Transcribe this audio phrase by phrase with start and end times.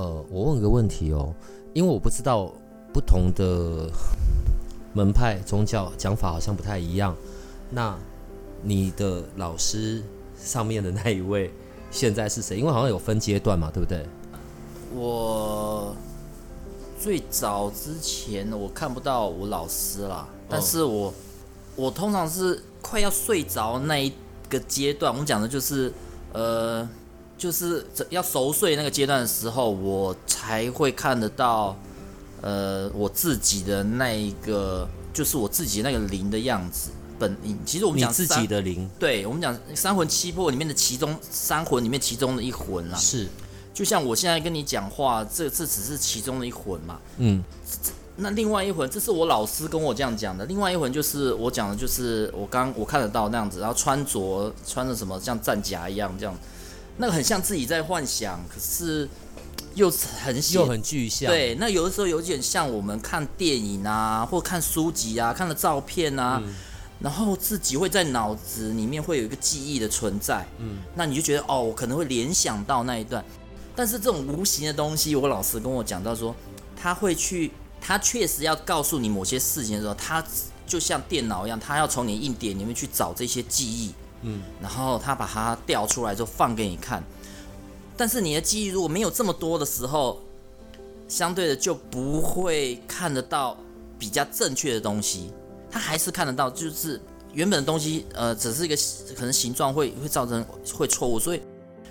[0.00, 1.34] 呃，我问个问题哦，
[1.74, 2.50] 因为我不知道
[2.90, 3.86] 不同的
[4.94, 7.14] 门派宗教讲法好像不太一样。
[7.68, 7.94] 那
[8.62, 10.02] 你的老师
[10.38, 11.50] 上面的那一位
[11.90, 12.56] 现在是谁？
[12.56, 14.06] 因为好像有分阶段嘛，对不对？
[14.94, 15.94] 我
[16.98, 21.12] 最早之前我看不到我老师啦，但是我
[21.76, 24.10] 我通常是快要睡着那一
[24.48, 25.92] 个阶段，我们讲的就是
[26.32, 26.88] 呃。
[27.40, 31.74] 就是要熟睡那个阶段的时候，我才会看得到，
[32.42, 36.90] 呃，我自己的那一个，就是我自己那个灵的样子。
[37.18, 42.98] 本其实我们讲自己的灵，对我们讲三魂七魄里面的其中三魂里面其中的一魂啦。
[42.98, 43.26] 是，
[43.72, 47.00] 就像我现在跟你讲话，这这只是其中的一魂嘛。
[47.16, 47.42] 嗯。
[48.16, 50.44] 那另外一魂，这是我老师跟我这样讲的。
[50.44, 56.34] 另外一魂就是我讲的，就是我刚我看得到那样子，然后穿着穿着什么像战甲一样这样。
[56.96, 59.08] 那个很像自己在幻想，可是
[59.74, 61.30] 又很又很具象。
[61.30, 66.42] 对，那有的时候有点像我们看电影啊，或看书籍啊，看了照片啊，
[67.00, 70.46] 然后自己会在脑子里面会有一个记忆的存在。
[70.58, 73.24] 嗯，那你就觉得哦，我可能会联想到那一段。
[73.74, 76.34] 但是这种无形的东西，我老师跟我讲到说，
[76.76, 80.22] 他会去，他确实要告诉你某些事情的时候，他
[80.66, 83.94] 就像电脑一样，他要从你硬点里面去找这些记忆。
[84.22, 87.02] 嗯，然后他把它调出来之后放给你看，
[87.96, 90.20] 但是你的记忆如果没有这么多的时候，
[91.08, 93.56] 相对的就不会看得到
[93.98, 95.30] 比较正确的东西，
[95.70, 97.00] 他还是看得到，就是
[97.32, 98.76] 原本的东西，呃，只是一个
[99.16, 100.44] 可能形状会会造成
[100.74, 101.40] 会错误，所以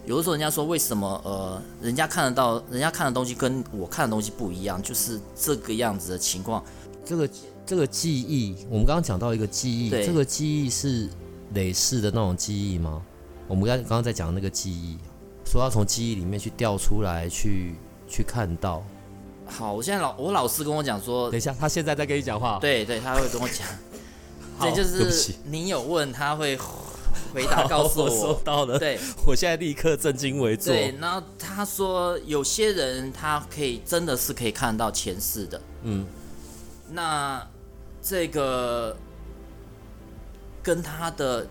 [0.06, 6.64] 有的时候人家说为什么呃，人家看得到，人家看的东西跟我看的东西不一样，就是这个样子的情况。
[7.04, 7.30] 这个
[7.66, 11.10] 这个记忆，我们刚刚讲到一个记忆，这个记忆是。
[11.54, 13.02] 累世的那种记忆吗？
[13.48, 14.96] 我们刚刚刚在讲那个记忆，
[15.44, 17.74] 说要从记忆里面去调出来，去
[18.08, 18.84] 去看到。
[19.48, 22.60] 好，我现在老我老师跟我讲说，等一下，他现在在跟你讲话。
[22.62, 23.66] 对对，他会跟我讲。
[24.62, 26.56] 这就是你有问他会
[27.34, 28.10] 回答告诉我。
[28.14, 28.78] 收到了。
[28.78, 30.72] 对，我现在立刻震惊为坐。
[30.72, 35.60] 对，然后他说有些人他可以真的是可以看到前世的。
[35.82, 36.06] 嗯。
[36.92, 37.44] 那
[38.02, 38.96] 这个。
[40.62, 41.48] 跟他的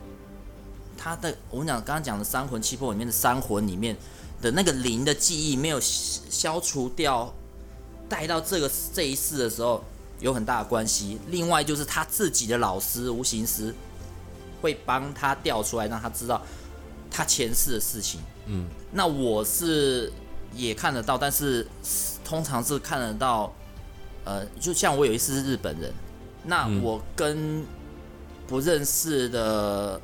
[0.96, 3.96] 他的我们讲刚刚讲的三魂七魄里面的三魂里面
[4.40, 7.32] 的那个灵的记忆没有消除掉，
[8.08, 9.82] 带到这个这一世的时候
[10.20, 11.18] 有很大的关系。
[11.28, 13.74] 另外就是他自己的老师无形师
[14.60, 16.40] 会帮他调出来，让他知道
[17.10, 18.20] 他前世的事情。
[18.46, 20.12] 嗯，那我是
[20.54, 21.66] 也看得到，但是
[22.24, 23.52] 通常是看得到。
[24.24, 25.90] 呃，就像我有一次是日本人，
[26.44, 27.64] 那我跟
[28.48, 30.00] 不认识的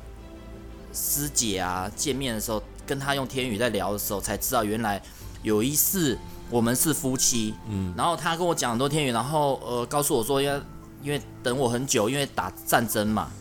[0.93, 5.01] 师姐啊，见面的时候跟他用天语在聊的时候，才知道原来
[5.41, 6.15] 有一次
[6.51, 7.55] 我们是夫妻。
[7.67, 10.61] 嗯，然后他跟我讲很多天语，然后呃告诉我说，因为
[11.01, 13.31] 因为等我很久，因为打战争嘛，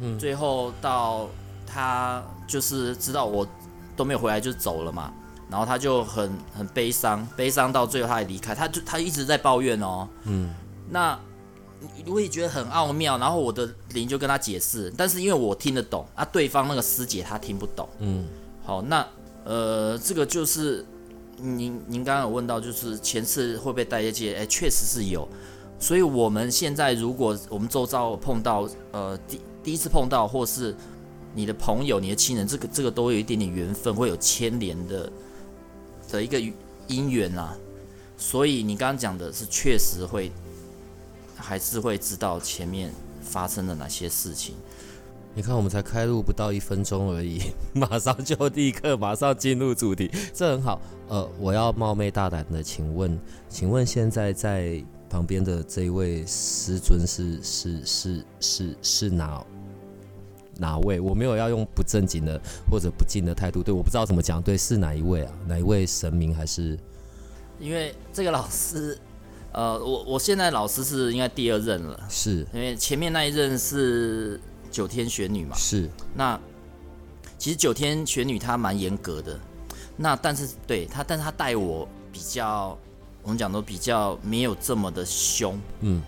[0.00, 1.28] 嗯，最后到
[1.66, 3.46] 他就是知道我
[3.94, 5.12] 都没有回来就走了嘛，
[5.50, 10.54] 然后他就很很悲伤，悲伤到最后他也离开，他就他一直在抱怨哦，嗯，
[10.88, 11.18] 那。
[12.06, 17.88] 我也觉得很奥妙，然后我的灵就跟他解释，但是因为我听得懂啊，对方那个师姐她听不懂。
[17.98, 18.26] 嗯，
[18.62, 19.06] 好，那
[19.44, 20.84] 呃，这个就是
[21.38, 24.34] 您您刚刚有问到，就是前世会不会带一些？
[24.34, 25.28] 哎，确实是有。
[25.78, 30.74] 所以我们现在如果我们周遭碰到呃第第一次碰到，或是
[31.34, 35.12] 你的朋友、你的亲人，这个这个都有一点点缘分，会有牵连的
[36.10, 36.38] 的一个
[36.88, 37.56] 姻缘啊。
[38.16, 40.30] 所以你刚刚讲的是确实会。
[41.44, 44.54] 还是会知道前面发生了哪些事情。
[45.34, 47.42] 你看，我们才开录不到一分钟而已，
[47.74, 50.80] 马上就立刻马上进入主题，这很好。
[51.08, 53.18] 呃，我要冒昧大胆的请问，
[53.48, 59.44] 请问现在在旁边的这一位师尊是是是是是哪
[60.56, 60.98] 哪位？
[60.98, 65.32] 我没有要用不正经的或者不敬的态度，对，我不知道怎么讲，对，是哪一位啊？
[65.46, 66.78] 哪一位神明还是？
[67.58, 68.98] 因为这个老师。
[69.54, 75.88] 呃，我我现在老师是应该第二任了，是因为前面那一任是九天玄女嘛，是。
[76.12, 76.38] 那
[77.38, 79.38] 其实九天玄女她蛮严格的，
[79.96, 82.76] 那但是对她，但是她带我比较，
[83.22, 85.56] 我们讲都比较没有这么的凶。
[85.82, 86.02] 嗯，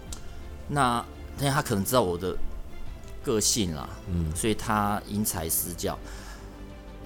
[0.66, 1.04] 那
[1.38, 2.36] 因为她可能知道我的
[3.22, 5.96] 个性啦，嗯，所以她因材施教。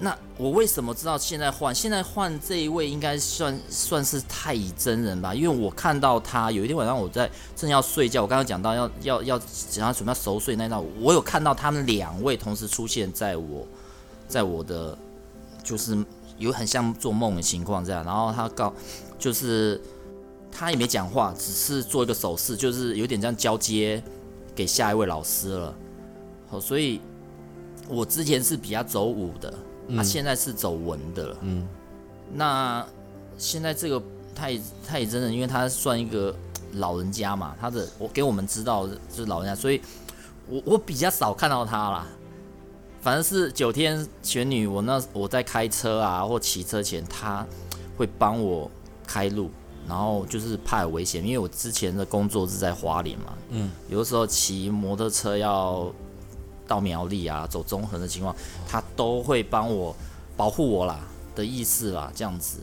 [0.03, 1.73] 那我为什么知道现在换？
[1.73, 5.31] 现在换这一位应该算算是太乙真人吧？
[5.31, 13.63] 因为我看到他有一天晚上我在正要睡觉，我刚刚讲到要要要想要准备熟睡那道，我有看到他们两位同时出现在我，
[14.27, 14.97] 在我的
[15.63, 15.95] 就是
[16.39, 18.73] 有很像做梦的情况这样，然后他告
[19.19, 19.79] 就是
[20.51, 24.01] 他也没讲话，只是做一个手势，就是有点这样交接
[24.55, 25.75] 给下一位老师了。
[26.49, 26.99] 好，所以
[27.87, 29.53] 我之前是比较走武的。
[29.95, 31.67] 他现在是走文的了，嗯，
[32.33, 32.85] 那
[33.37, 34.01] 现在这个
[34.33, 36.35] 他也他也真的，因为他算一个
[36.73, 39.81] 老人家嘛，他的我给我们知道就是老人家，所以
[40.47, 42.07] 我我比较少看到他啦。
[43.01, 47.45] 反正是九天玄女，我那我在开车啊或骑车前，他
[47.97, 48.69] 会帮我
[49.07, 49.49] 开路，
[49.87, 55.91] 然后就是怕有危险，因为我之前的工作是在花莲嘛，嗯，有的时候骑摩托车要。
[56.71, 58.33] 到苗栗啊，走中横的情况，
[58.65, 59.93] 他都会帮我
[60.37, 61.01] 保护我啦
[61.35, 62.59] 的意思啦，这样子。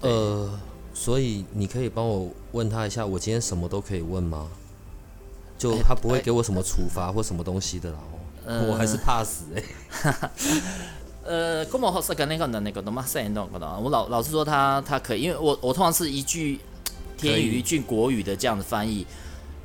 [0.00, 0.58] 呃，
[0.94, 4.48] 所以你可以帮我问他一下，我今天什么都可以问吗？
[5.58, 7.98] 就他不会给我什么处罚或什么东西的啦。
[8.66, 10.30] 我还是怕死哎。
[11.22, 13.30] 呃，公某后是跟那个的那个的嘛，三。
[13.36, 16.58] 我老老是说，他他可以，因为我我通常是一句
[17.18, 19.06] 天语一句国语的这样的翻译。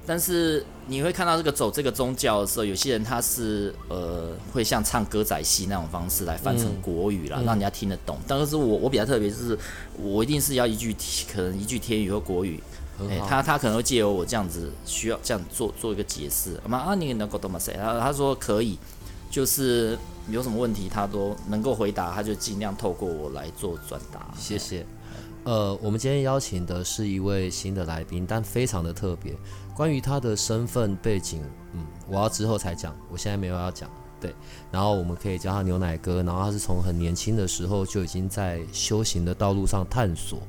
[0.05, 8.17] 但是你会看到这个走这个宗教的时候，有些人他是呃会像唱歌仔戏那种方式来翻成国语啦，让人家听得懂。
[8.27, 9.57] 但是我我比较特别，就是
[9.97, 10.95] 我一定是要一句
[11.33, 12.61] 可能一句天语或国语，
[13.09, 16.59] 哎，他他可能会借由我这样子需要这样做做一个解释。
[16.67, 17.57] 嘛啊，你能够懂吗？
[17.57, 17.75] 谁？
[17.75, 18.77] 他他说可以，
[19.31, 19.97] 就是
[20.29, 24.27] 有什么问题他都能够回答，他就尽量透过我来做转达。
[24.37, 24.85] 谢谢。
[25.45, 29.31] 呃，我们今天邀请的是一位新的来宾，但非常的特别。
[29.75, 31.39] 关于他的身份背景，
[31.73, 33.89] 嗯，我要之后才讲，我现在没有要讲。
[34.19, 34.33] 对，
[34.71, 40.39] 然后我们可以叫他牛奶哥，然后他是从很年轻的时候就已经在修行的道路上探索。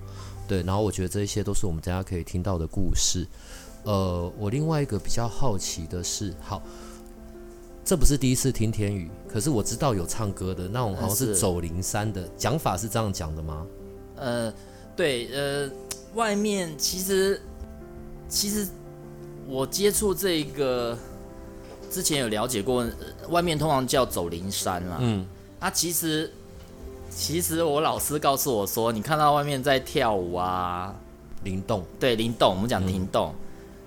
[0.48, 3.26] 对，然后我觉得这一些都是我们大家可以听到的故事。
[3.82, 6.62] 呃，我另外一个比较好奇的是，好，
[7.84, 13.66] 这不是第一次听天宇，可是我知道有唱歌的那种，好像是走灵山的讲法是这样讲的吗？
[14.16, 14.50] 呃，
[14.96, 15.70] 对，呃，
[16.14, 17.40] 外面其实
[18.28, 18.66] 其实。
[19.48, 20.98] 我接触这个
[21.88, 22.84] 之前有了解过，
[23.28, 24.96] 外面通常叫走灵山啦。
[24.98, 25.24] 嗯，
[25.60, 26.28] 啊其实
[27.08, 30.92] 其实我老师告诉我说，你看到外面在跳舞啊，
[31.44, 33.32] 灵动，对，灵动，我们讲灵动。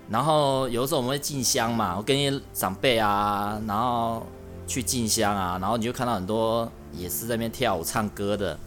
[0.08, 4.26] 然后有的时候我们会进香嘛，我跟一些长辈啊，然后
[4.66, 8.58] 去进香啊，然后你就看到很多也是在那边跳舞唱歌的。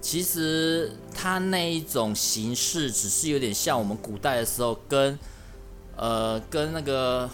[0.00, 5.18] 其实它那一种形式，只是有点像我们古代的时候跟。
[5.96, 7.28] 呃，跟那个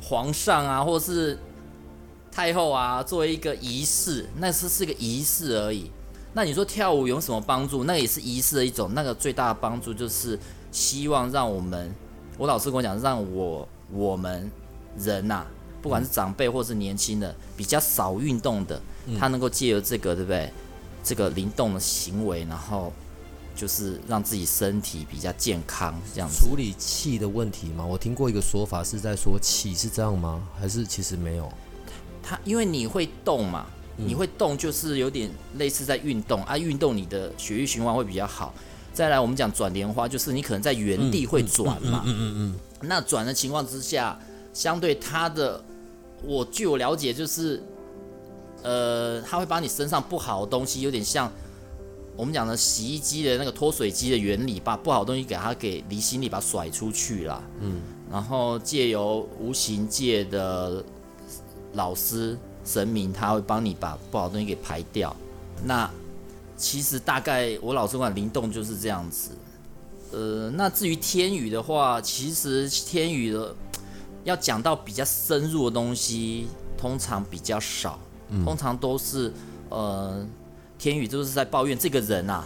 [0.00, 1.38] 皇上啊，或者是
[2.32, 5.90] 太后啊，作为一个仪式，那是是个仪式而已。
[6.32, 7.84] 那你说跳舞有什么帮助？
[7.84, 8.94] 那也是仪式的一种。
[8.94, 10.38] 那个最大的帮助就是
[10.72, 11.94] 希望让我们，
[12.38, 14.50] 我老师跟我讲，让我我们
[14.96, 15.44] 人呐，
[15.82, 18.80] 不管是长辈或是年轻的，比较少运动的，
[19.18, 20.50] 他能够借由这个，对不对？
[21.02, 22.92] 这个灵动的行为，然后。
[23.52, 27.84] 就是让自己身体比较健康，这样处理气的问题吗？
[27.84, 30.40] 我听过一个说法是在说气是这样吗？
[30.58, 31.52] 还是其实没有？
[32.22, 33.66] 它因为你会动嘛，
[33.98, 38.54] 你会动就是有点类似在运动啊，运动你的血液循环会比较好。
[38.94, 42.54] 再来我们讲转莲花，就是你可能在原地会转嘛，嗯嗯嗯。
[42.80, 44.18] 那转的情况之下，
[44.54, 45.62] 相对它的，
[46.22, 47.62] 我据我了解就是，
[48.62, 51.30] 呃，它会把你身上不好的东西，有点像。
[52.16, 57.42] 我们讲的洗衣机的那个脱水机的原理，把不好的东西给它给离心力把它甩出去了。
[57.60, 57.80] 嗯，
[58.12, 60.84] 然后借由无形界的
[61.72, 65.16] 老师神明，他会帮你把不好的东西给排掉。
[65.64, 65.90] 那
[66.58, 69.30] 其实大概我老师讲灵动就是这样子。
[70.12, 73.54] 呃，那至于天宇的话，其实天宇的
[74.24, 77.98] 要讲到比较深入的东西，通常比较少，
[78.44, 79.32] 通常都是
[79.68, 80.26] 呃。
[80.82, 82.42] 天宇就是在抱怨这个人啊，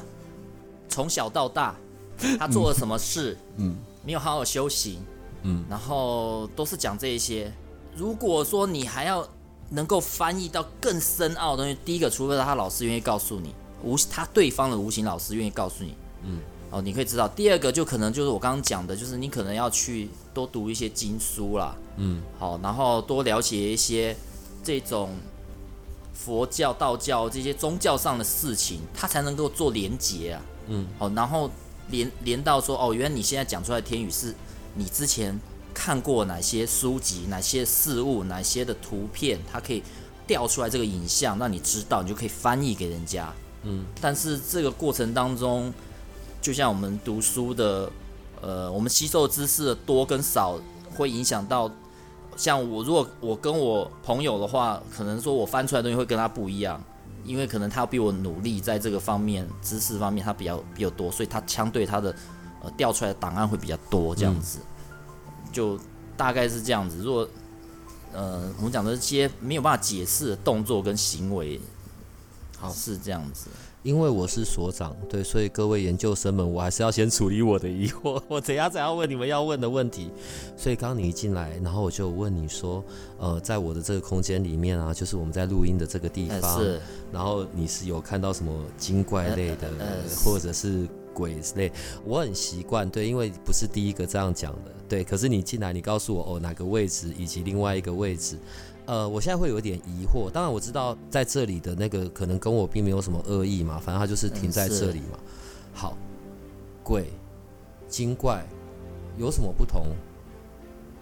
[0.88, 1.72] 从小到大，
[2.36, 4.98] 他做了什么事，嗯，没有好好修行，
[5.42, 7.52] 嗯，然后都是讲这一些。
[7.94, 9.24] 如果说你还要
[9.70, 16.40] 能够翻译到更深奥的东西，第一个，除非他老师愿意告诉你，无他对方的无形老师愿意告诉你，嗯，
[16.72, 17.28] 哦，你可以知道。
[17.28, 24.16] 第二个就可能就是我刚刚讲的，就是你可能要去多读一些经书啦，嗯，好，然后多了解一些
[24.64, 25.10] 这种。
[26.14, 30.42] 佛教、道教这些宗教上的事情，它才能够做连结啊。
[30.68, 31.50] 嗯，好，然后
[31.88, 34.34] 连连到说，哦，原来你现在讲出来的天语是
[34.76, 35.38] 你之前
[35.74, 39.82] 看过哪些书籍、哪些事物、哪些的图片，它可以
[40.26, 43.30] 调出来这个影像，让你知道，你就可以翻译给人家。
[43.64, 45.74] 嗯，但是这个过程当中，
[46.40, 47.90] 就像我们读书的，
[48.40, 50.58] 呃，我们吸收知识的多跟少，
[50.94, 51.70] 会影响到。
[52.36, 56.82] 像我，如果我跟我朋友的话，可能说我翻出来的东西会跟他不一样，
[57.24, 62.14] 因为可能他比我努力在这个方面知识方面他比较比较多，所以他相对他的
[62.62, 64.58] 呃调出来的档案会比较多，这样子，
[65.52, 65.78] 就
[66.16, 66.98] 大概是这样子。
[66.98, 67.28] 如果
[68.12, 71.60] 呃我们讲的这些没有办法解释的动作跟行为，
[72.58, 73.48] 好是这样子。
[73.84, 80.10] 因为我是所长，对，所以各位研究生们，我还是要先处理我的疑惑， 我怎样怎样问你们要问的问题。
[80.56, 82.82] 所以刚你一进来，然后我就问你说，
[83.18, 86.80] 呃，在我的这个空间里面啊，就是我们在录音的这个地方，是，
[87.12, 89.70] 然后你是有看到什么精怪类的，
[90.24, 91.70] 或者是鬼类？
[92.06, 95.04] 我很习惯，对，因为不是第一个这样讲的，对。
[95.04, 98.38] 可是你进来，你告诉我哦，哪个位置以及另外一个位置。
[98.86, 100.30] 呃，我现在会有点疑惑。
[100.30, 105.18] 当然我知道在这里的那个可能跟我并没有什么恶意嘛，反正他就是停在这里嘛。
[105.72, 105.96] 好，
[106.82, 107.10] 鬼、
[107.88, 108.46] 精怪
[109.16, 109.86] 有什么不同？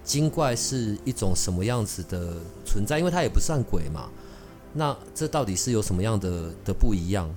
[0.04, 2.34] 精怪是一种什么样子的
[2.64, 2.98] 存在？
[2.98, 4.08] 因为它也不算鬼嘛。
[4.72, 7.28] 那这到底是有什么样的的不一样？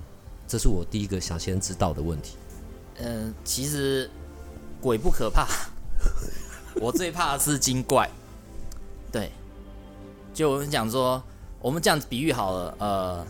[0.48, 2.36] 这是我第一个想先知道的问题。
[2.98, 4.08] 嗯，其实
[4.80, 5.46] 鬼不可怕，
[6.80, 8.08] 我最怕的是精怪。
[9.10, 9.30] 对。
[10.36, 11.22] 就我们讲说，
[11.62, 13.26] 我们这样子比喻好了，呃，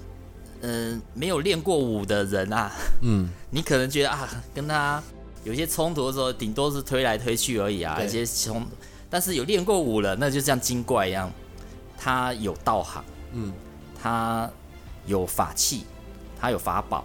[0.63, 5.01] 嗯，没有练过武的人啊，嗯， 你可能觉得啊，跟他
[5.45, 8.67] 有些冲突的时候，顶多是推来推去而已啊，一些冲。
[9.09, 11.31] 但是有练过武了，那就像精怪一样，
[11.97, 13.53] 他有道行，嗯，
[14.03, 14.51] 他
[15.07, 15.85] 有法器，
[16.41, 17.05] 他有法宝，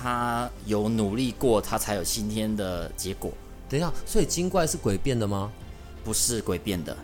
[0.00, 3.30] 他有努力过，他才有今天的结果。
[3.68, 5.52] 等一下，所以精怪是鬼变的吗？
[6.02, 6.96] 不是鬼变的，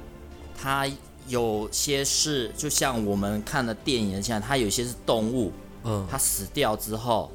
[0.58, 0.88] 他。
[1.30, 5.52] 有些是就像我们看的电影像它有些是动物，
[5.84, 7.30] 嗯，它死掉之后，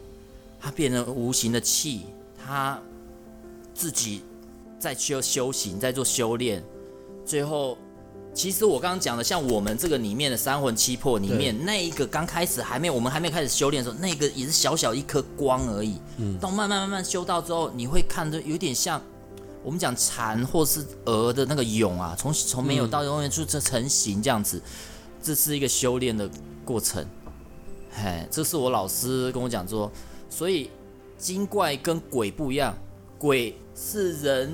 [0.59, 2.01] 它变成无形的气，
[2.37, 2.77] 它
[3.73, 4.21] 自己
[4.77, 6.61] 在修修行，在做修炼，
[7.25, 7.77] 最后，
[8.33, 19.01] 其实我刚刚讲的，像我们这个里面的三魂七魄里面那一个刚开始还没有，我们还没开始修炼的时候，那个也是小小一颗光而已，嗯，到慢慢慢慢修到之后，你会看着有点像。
[19.65, 24.61] 我们讲蚕或是蛾的那个蛹啊，从从没有到永远就这成型这样子，
[25.23, 26.29] 这是一个修炼的
[26.63, 27.03] 过程。
[27.89, 29.91] 嘿，这是我老师跟我讲说，
[30.29, 30.69] 所以
[31.17, 32.77] 精怪跟鬼不一样，
[33.17, 34.53] 鬼是人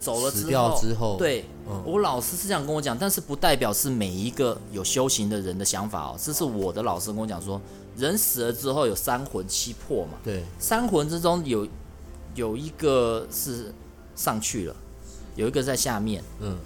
[0.00, 1.44] 走了之后，之后，对，
[1.84, 6.16] 我老师是这样跟我讲，但是不代表是每一个有修行的人的想法哦。
[6.18, 7.60] 这是我的老师跟我讲说，
[7.98, 11.68] 人死了之后有三魂七魄嘛，对，三魂之中有
[12.34, 13.70] 有一个是。
[14.14, 14.76] 上去了，
[15.36, 16.22] 有一个在下面。
[16.40, 16.56] 嗯，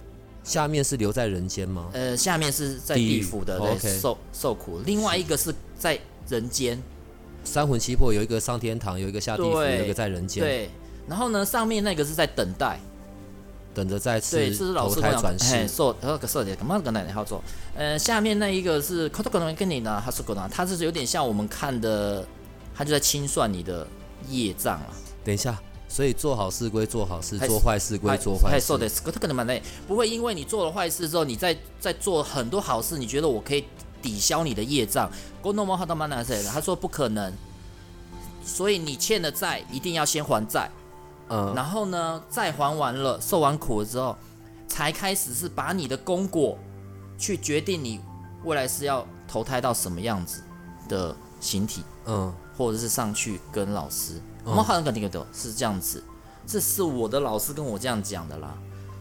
[0.45, 1.89] 下面是留在人间吗？
[1.93, 4.81] 呃，下面是在地府的，对，受受苦。
[4.85, 5.99] 另外一个是在
[6.29, 6.81] 人间。
[7.45, 10.43] 三魂七魄有一个上天堂，有一个下地府，有一个在人间。
[10.43, 10.71] 对。
[11.09, 12.81] 然后呢，上面那个是在等待，
[13.73, 15.69] 等着再次投胎转世。
[15.69, 17.41] 受那个受的，干嘛跟奶奶好做？
[17.77, 22.27] 呃，下面那一个是可可能跟你呢，他是可能他是有点像我们看的，
[22.75, 23.87] 他就在清算你的
[24.29, 24.89] 业障啊。
[25.25, 25.57] 等一下。
[25.89, 29.03] 所以做好事归做好事，做坏事归做坏事。
[29.87, 33.65] 不会因为你做了坏事之后，你再再做很多好事，你觉得我可以
[34.03, 35.11] 抵消你的业障？
[36.53, 37.33] 他说不可能。
[38.45, 40.71] 所以你欠的债一定要先还债，
[41.29, 44.17] 嗯，然后呢，债还完了，受完苦了之后，
[44.69, 46.57] 才开始是把你的功果
[47.19, 48.01] 去决定你
[48.45, 50.43] 未来是要投胎到什么样子
[50.89, 54.21] 的形体，嗯，或者是上去跟老师。
[54.47, 56.03] 我们好像肯定都是这样子，
[56.47, 58.57] 这是我的老师跟我这样讲的啦，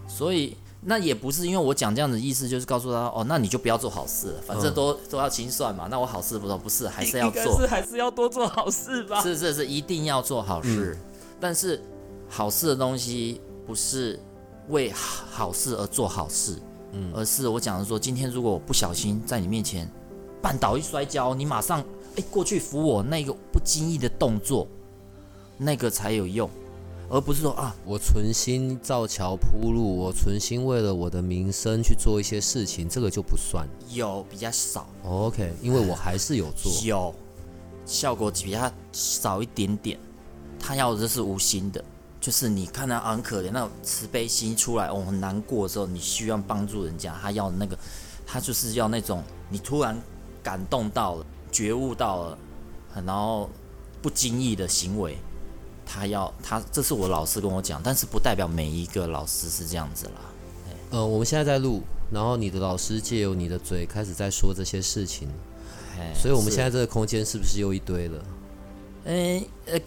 [0.08, 5.88] 所以那也不是因为我讲这样的意思，就是告诉他哦，那你就不要做好事了，反正都都要清算嘛。
[5.90, 9.22] 那我好事不做，不是还是要做，是还是要多做好事吧？
[9.22, 10.98] 是是是，一定要做好事，
[11.40, 11.80] 但是
[12.28, 14.20] 好事的东西不是
[14.70, 16.60] 为好事而做好事，
[17.14, 19.88] 而是我讲的说，今天如果我不小心在你面前
[20.42, 21.84] 绊倒一摔跤，你马上
[22.16, 24.68] 哎过去扶我，那个不经意的动作。
[25.58, 26.50] 那个才有用，
[27.10, 33.68] 而不是说啊，我存心造桥铺路，我存心为了我的名声去做一些事情，这个就不算。
[33.90, 37.16] 有比较少，OK，因为我还是有做，有
[37.86, 40.00] 效果比较少一点点。
[40.60, 41.84] 他要的是无心的，
[42.20, 47.78] 就是你看他很可怜，那种慈悲心出来，我很难过的时候，你需要帮助人家，他要那个，
[48.26, 49.96] 他就是要那种你突然
[50.42, 52.38] 感动到了，觉悟到了，
[53.06, 53.50] 然后
[54.02, 55.18] 不经意的行为，
[55.86, 60.12] 他要他这是我老师跟我讲，但是不代表每一个老师是这样子啦。
[60.92, 65.28] 呃，我们现在在录，然后你的老师借由你的嘴开始在说这些事情，
[65.98, 68.24] 哎所以我们现在这个空间是不是又一堆了？
[69.06, 69.80] 诶，呃？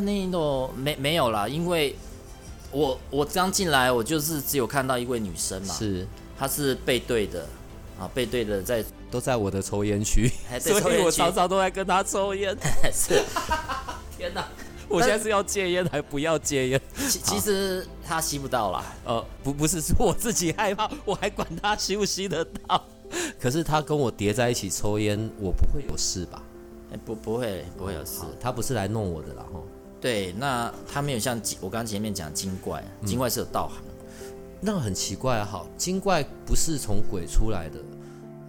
[0.00, 1.94] 那种没没有啦，因为
[2.70, 6.06] 我我刚进来，我就是只有看到一位女生嘛，是，
[6.38, 7.46] 她是背对的
[7.98, 12.56] 啊，背对的在，都在我的抽烟区， 还在抽烟区常都在跟她抽烟。
[12.92, 13.22] 是，
[14.16, 14.46] 天哪，
[14.88, 16.80] 我现在是要戒烟还不要戒烟？
[17.08, 22.84] 其其实他吸不到啦，呃，不，不是，是我自己害怕，我还管他吸不吸得到。
[23.40, 26.42] 可是他跟我叠在一起抽烟，我不会有事吧？
[26.92, 29.60] 诶不不会不会有事，，他不是来弄我的啦，哈。
[30.00, 33.82] 对，那他没有像我刚刚前面讲精怪，精怪是有道行，
[34.60, 37.80] 那很奇怪啊，好，精怪不是从鬼出来的。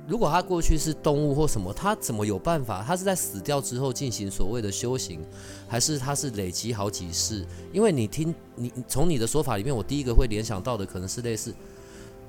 [0.07, 2.81] 如果他过去是动物或什么，他怎么有办法？
[2.81, 5.19] 他是在死掉之后进行所谓的修行，
[5.67, 7.45] 还是他是累积好几世？
[7.73, 11.51] 因为你听你你从你的说法里面，我第一个会联想到的可能是类似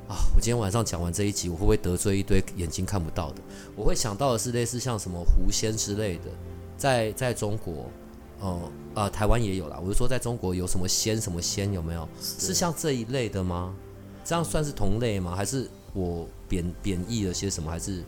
[0.08, 3.36] 啊，我今天晚上讲完这一集，我会不会得罪一堆眼睛看不到的？
[3.76, 6.24] 我会想到的是类似像什么狐仙之类的，
[6.76, 7.86] 在在中国，
[8.40, 8.60] 呃
[8.94, 9.78] 呃，台湾也有啦。
[9.80, 12.08] 我是说，在中国有什么仙什么仙有没有？
[12.20, 13.72] 是像这一类的吗？
[14.24, 15.36] 这样算是同类吗？
[15.36, 17.70] 还是我贬贬义了些什么？
[17.70, 18.02] 还是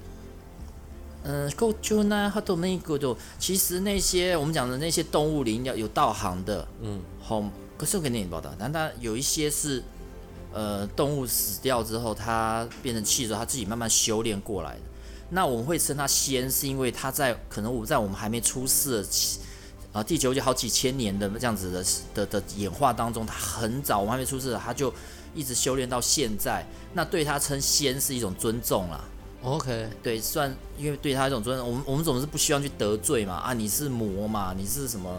[1.23, 7.45] 嗯，够就那他都那个就，其实那些我们讲的那些动物灵要有道行的，嗯，好，
[7.77, 9.83] 可是我给你报道，但它有一些是，
[10.51, 14.81] 呃，动物死掉之后，它变成气之后，它自己慢慢修炼过来的。
[15.29, 19.05] 那我们会称它仙，是因为它在可能我在我们还没出世
[19.93, 24.91] 啊、第九就好几千年的这样子的的的演化当中，它很早我们还没出世，它就
[25.35, 26.65] 一直修炼到现在。
[26.93, 29.05] 那对他称仙是一种尊重啦。
[29.43, 29.89] OK？
[30.03, 35.19] 对，算因为对他一种尊重，我们我们总是不希望去得罪嘛啊，你是魔嘛，你是什么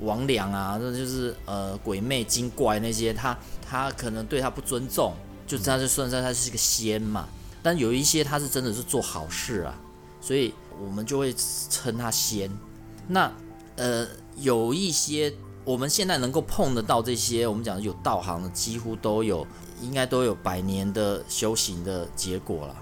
[0.00, 3.36] 魍魉啊，这就是呃鬼魅精怪那些，他
[3.68, 5.12] 他可能对他不尊重，
[5.48, 7.28] 就他就算在他是个仙嘛，
[7.60, 9.74] 但有一些他是真的是做好事啊，
[10.20, 11.34] 所以我们就会
[11.68, 12.48] 称他仙。
[13.08, 13.32] 那
[13.74, 15.32] 呃有一些
[15.66, 19.44] 我们现在能够碰得到这些，我们讲有道行的，几乎都有，
[19.82, 22.76] 应该都有百年的修行的结果了。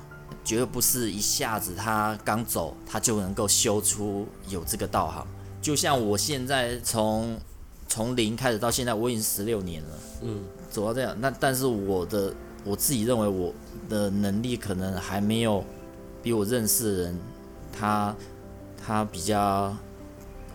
[0.45, 5.27] 绝对不是一下子他刚走，他就能够修出有这个道行。
[5.63, 7.41] 就像我现在从
[7.89, 11.17] 从零开始到现在，我已经十六年了，嗯，走到这样。
[11.19, 13.51] 那但是我的我自己认为我
[13.89, 15.65] 的能力可能还没有
[16.23, 17.19] 比我认识的人
[17.73, 18.15] 他
[18.87, 19.75] 他比较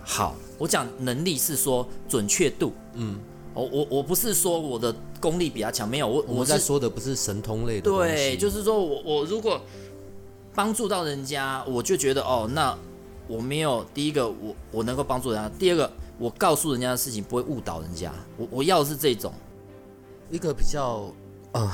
[0.03, 0.35] 好。
[0.60, 3.17] 我讲能力是说准确度，嗯，
[3.56, 9.60] 我我我不是说我的功力比他强，没有，我我在说的不是神通类的对，就是说我我如果
[10.54, 12.78] 帮助到人家，我就觉得哦，那
[13.28, 19.34] 我没有第一个我我能够帮助人家，第二个我告诉人家的事情不会误导人家，我我要的是这种，
[20.30, 21.12] 一个比较
[21.54, 21.72] 啊、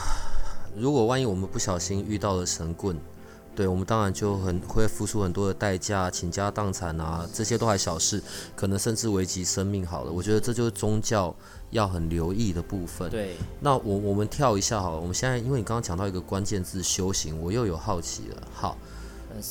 [0.77, 2.95] 如果万一我们不小心遇到了神棍，
[3.55, 8.21] 对我们当然就很会付出很多的代价，倾家荡产啊，这些都还小事，
[8.55, 10.11] 可能甚至危及生命好了。
[10.11, 11.33] 我觉得这就是宗教
[11.71, 13.09] 要很留意的部分。
[13.09, 18.43] 对，那我我们跳一下好了，我们现在因为你刚刚讲到一个关键字修行，我又有好奇了。
[18.53, 18.77] 好，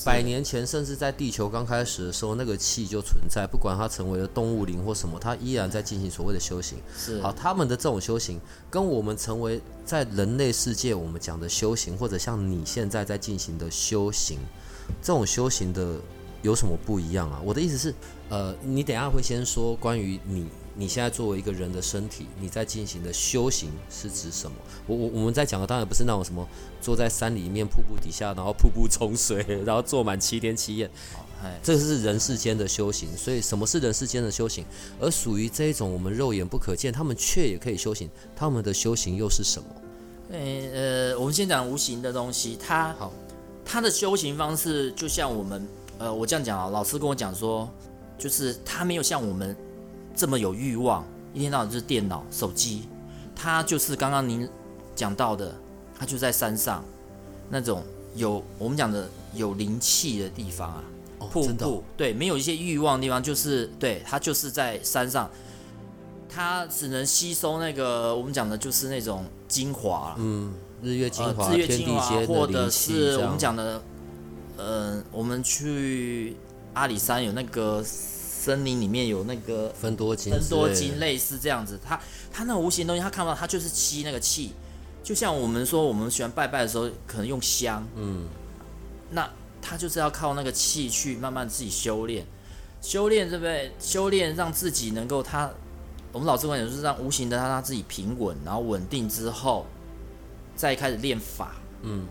[0.05, 6.79] 百年前，甚至在地球刚开始的时候，那个气就存在，不管它成为了动物灵或什么，它依然在进行所谓的修行。
[6.97, 14.39] 是好，他们的这种修行，跟我们成为在人类世界我们讲的修行，或者像你现在在进行的修行，
[15.03, 15.97] 这种修行的
[16.43, 17.41] 有什么不一样啊？
[17.45, 17.95] 我的意思是，
[18.29, 24.57] 呃，你等一下会先说关于你你现在作为一个人的身体，你在进行的修行是指什么？
[24.87, 26.47] 我我我们在讲的当然不是那种什么
[26.81, 30.91] 坐在山里面瀑布底下，然后瀑布冲水， 然后坐满七天七夜，
[31.43, 34.65] 哎，这是人世间的修行，所以什么是人世间的修行？
[35.01, 39.69] 而属于这一种我们肉眼不可见，他们却也可以修行，他们的修行又是什么？
[40.33, 43.13] 诶呃，我们先讲无形的东西，它好，
[43.65, 47.71] 它的修行方式就像我们，呃，我这样讲啊，老师跟我讲说，
[48.19, 49.55] 就是他没有像我们
[50.15, 52.89] 这么有欲望，一天到晚就是电脑、手机，
[53.35, 54.49] 他就是刚刚您
[54.95, 55.55] 讲到的，
[55.99, 56.85] 他就在山上
[57.51, 57.83] 那种
[58.15, 60.85] 有我们讲的有灵气的地方啊，
[61.19, 65.29] 哦，瀑布，对，没有一些欲望的地方，就是对，它就是在山上，
[66.29, 73.83] 它只能吸收那个我们讲的就是那种精华啦，嗯，日月精华、呃、日月精华，或者是我们讲的，
[74.57, 76.37] 呃，我们去
[76.75, 77.85] 阿里山有那个
[78.45, 81.99] 森林里面有那个分多金，分多金，类似这样子，它
[82.31, 84.53] 它那无形东西，它看不到，它就是吸那个气，
[85.03, 88.27] 就像我们说我们喜欢拜拜的时候，可能用香，嗯，
[89.13, 89.27] 那
[89.63, 92.27] 他就是要靠那个气去慢慢自己修炼，
[92.83, 93.73] 修炼对不对？
[93.81, 95.51] 修炼让自己能够他，
[96.13, 99.65] 我们老师观点就是让无形的他让自己平稳，然后稳定之后，
[100.55, 101.57] 再开始练法。
[101.81, 102.07] 嗯，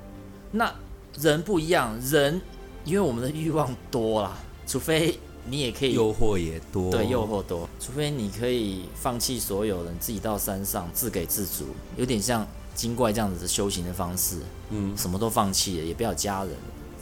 [0.51, 0.73] 那
[1.19, 2.41] 人不一样，人
[2.85, 11.65] 因为我们的欲望多啦，除非你也可以诱惑也多，对，诱惑多，除非你可以放弃所有人，自己到山上自给自足，
[11.97, 14.37] 有点像精怪这样子的修行的方式。
[14.69, 16.53] 嗯，什么都放弃了，也不要家人。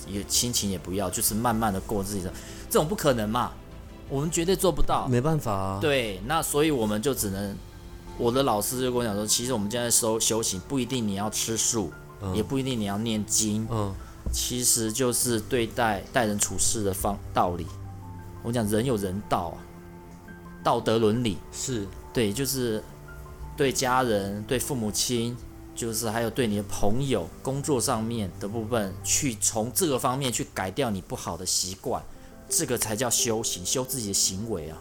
[0.07, 2.33] 也亲情也不要，就是慢慢的过自己的，
[2.67, 3.51] 这种不可能嘛，
[4.09, 5.79] 我们绝对做不到，没办法啊。
[5.79, 7.55] 对，那所以我们就只能，
[8.17, 11.91] 我的老师就跟我讲说，其实我们现在修修行不一定你要吃素，
[12.33, 13.93] 也不一定你要念经，嗯，
[14.33, 17.67] 其实就是对待待人处事的方道理。
[18.43, 19.57] 我讲人有人道啊，
[20.63, 22.83] 道德伦理是对，就是
[23.55, 25.35] 对家人、对父母亲。
[25.73, 32.03] 就是还有对你的朋友、工作上面的部分，去从这个方面去改掉你不好的习惯，
[32.47, 34.77] 这个才叫修行，修自己的行为啊，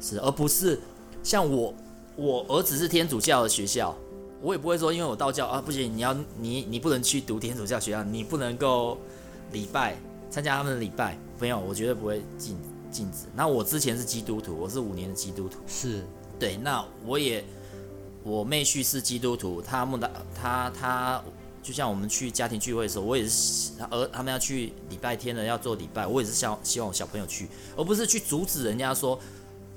[0.00, 0.78] 是，而不是
[1.22, 1.72] 像我，
[2.16, 3.96] 我儿子是天主教的学校，
[4.42, 8.98] 我也不会说，因为我道教啊，不行，你要你你不能去读天主教学校，你不能够
[9.52, 9.96] 礼拜
[10.28, 12.58] 参加他们的礼拜，没有，我绝对不会禁
[12.90, 13.26] 禁止。
[13.34, 16.04] 那我之前是基督徒，我是五年的基督徒，是
[16.38, 17.44] 对，那我也。
[18.24, 21.22] 我妹婿是基督徒，他们的他他
[21.62, 29.18] 就像我们去家庭聚会的时候，我也是，而他们要去礼拜天的要做礼拜，我也是希希望我小朋友去，而不是去阻止人家说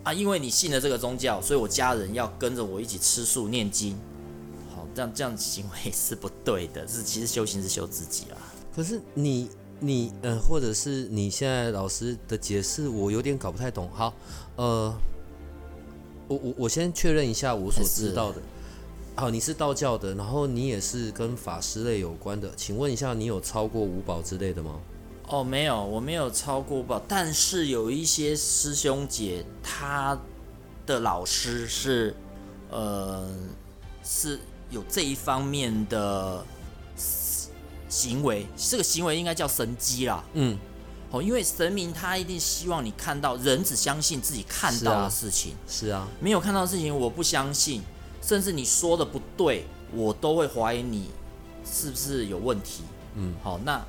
[0.03, 3.97] 啊，因为你信了这个宗教，所以我家人要跟着我一起吃素念经，
[4.75, 8.35] 好，这样这样行为是不对的，是其实修行是修自己啊。
[8.75, 9.49] 可是你
[9.81, 13.89] 你呃，或者是你现在老师的解释，我有点搞不太懂。
[13.91, 14.13] 好，
[14.55, 14.93] 呃。
[16.27, 18.41] 我我我先确认一下我所知道的，
[19.17, 24.79] 好，你是道教的，然后你也是跟法师类有关的，请问一下，你有超过五宝之类的吗？
[25.27, 30.17] 哦，没有，我没有超过五宝，但是有一些师兄姐他
[30.85, 32.15] 的老师是，
[32.69, 33.27] 呃，
[34.01, 34.39] 是
[34.69, 36.45] 有这一方面的
[37.91, 40.57] 行为，这个行为应该叫神机啦，嗯。
[41.11, 45.53] 哦，因为神明他一定希望你看到，人只相信自己看到的事情。
[45.67, 47.81] 是啊，没有看到的事情，我不相信。
[48.21, 51.09] 甚至你说的不对，我都会怀疑你
[51.65, 52.83] 是不是有问题。
[53.15, 53.85] 嗯，好，那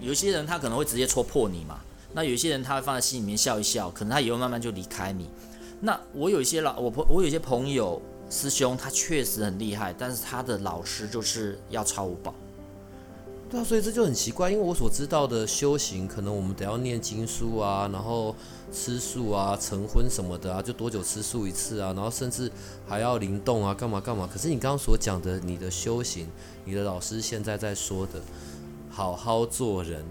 [0.00, 1.78] 有些人他可能会直接戳破你嘛。
[2.14, 5.28] 那有些人他会放在心里面笑一笑，可能他以后慢慢就离开你。
[5.80, 12.32] 那我有一些老我朋我有些朋友师兄，他确实很厉害，但是他的老师就是要超五宝。
[13.52, 18.34] 对啊，所以这就很奇怪，因为我所知道的修行，可能我们得要念经书啊，然后
[18.72, 22.50] 吃素啊、成婚什么的啊，就多久吃素一次啊，然后甚至
[22.88, 24.26] 还要灵动啊，干嘛干嘛。
[24.32, 26.26] 可是你刚刚所讲的，你的修行，
[26.64, 28.22] 你的老师现在在说的，
[28.88, 30.02] 好好做人，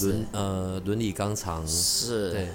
[0.00, 2.48] 伦呃伦理纲常，是，对，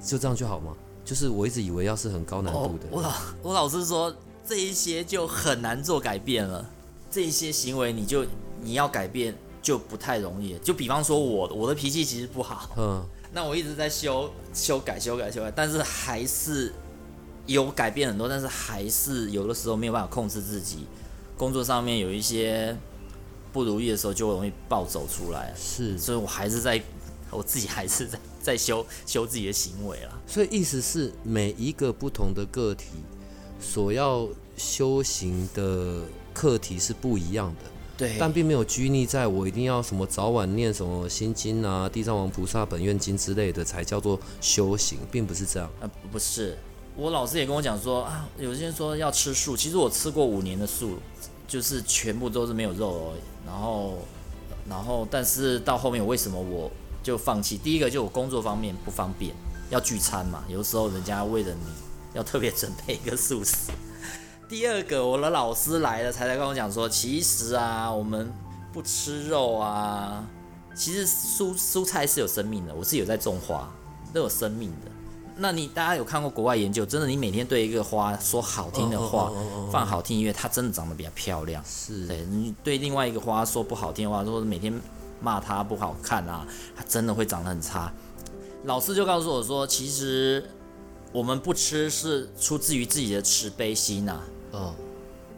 [0.00, 0.72] 就这样就好吗？
[1.04, 4.14] 就是我一直以为要是很高难度的，我老 我老师说
[4.46, 6.64] 这一些就很难做改变了，
[7.10, 8.24] 这一些行为你就
[8.62, 9.34] 你要改变。
[9.64, 10.56] 就不太容易。
[10.58, 16.72] 就比方说，我我的脾气其实不好，嗯，那我一直在修修改修改修改，但是还是
[17.46, 20.86] 有改变很多，但是还是有的时候没有办法控制自己。
[21.38, 22.76] 工作上面有一些
[23.52, 25.52] 不如意的时候，就容易暴走出来。
[25.56, 26.80] 是，所以我还是在
[27.32, 30.20] 我自己还是在在修修自己的行为了。
[30.26, 32.84] 所以意思是，每一个不同的个体
[33.58, 36.02] 所要修行的
[36.34, 37.70] 课题是不一样的。
[37.96, 45.70] 对，但并没有拘泥在我一定要什么早晚念什么心经啊、地藏王菩萨本愿经之类的才叫做修行，并不是这样。
[45.80, 46.58] 啊，不是，
[46.96, 50.98] 我老师也跟我讲说啊，有些人说要吃素，其实我吃过五年的素，
[51.46, 53.20] 就是全部都是没有肉而已。
[53.46, 53.98] 然后，
[54.68, 56.68] 然后，但是到后面为什么我
[57.00, 57.56] 就放弃？
[57.56, 59.32] 第一个就我工作方面不方便，
[59.70, 61.66] 要聚餐嘛，有的时候人家为了你
[62.14, 63.70] 要特别准备一个素食。
[64.46, 68.30] 第二个，我的老师来了，才来跟我讲说，其实啊，我们
[68.72, 70.24] 不吃肉啊，
[70.76, 73.68] 其实蔬蔬菜是有生命的，我是有在种花，
[74.12, 74.90] 都有生命的。
[75.36, 76.84] 那你大家有看过国外研究？
[76.84, 79.32] 真的，你每天对一个花说好听的话，
[79.72, 81.64] 放好听音乐，它真的长得比较漂亮。
[81.66, 84.72] 是，对你对另外一个花说不好听的话，说每天
[85.20, 87.90] 骂它不好看啊，它真的会长得很差。
[88.64, 90.48] 老师就告诉我说，其实
[91.12, 94.20] 我们不吃是出自于自己的慈悲心呐。
[94.54, 94.74] 嗯，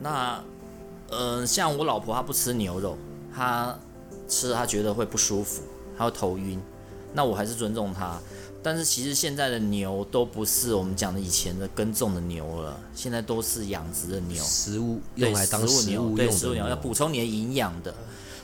[0.00, 0.44] 那，
[1.11, 2.96] 嗯，像我老婆她不吃牛肉，
[3.35, 3.76] 她
[4.29, 5.62] 吃她觉得会不舒服，
[5.96, 6.61] 她会头晕。
[7.14, 8.20] 那我还是尊重她。
[8.62, 17.94] 但是其实现在的牛都不是我们讲的以前的耕种的牛了，现在都是养殖的牛，食物用来当食物对食物牛，要补充你的营养的。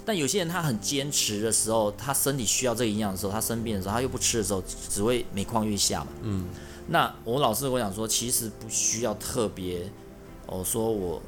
[0.05, 6.09] 但有些人他很坚持的时候，他身体需要这个营养的时候，他生病的时候，他又不吃的时候，只会每况愈下嘛。
[6.23, 6.47] 嗯。
[6.89, 9.91] 那我老师跟我讲说，其实不需要特别，
[10.53, 11.23] 哦，说我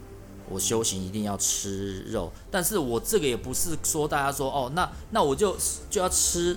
[0.51, 5.57] 我修行一定要吃肉，但是我这个也不是说大家说哦，那那我就
[5.89, 6.55] 就要吃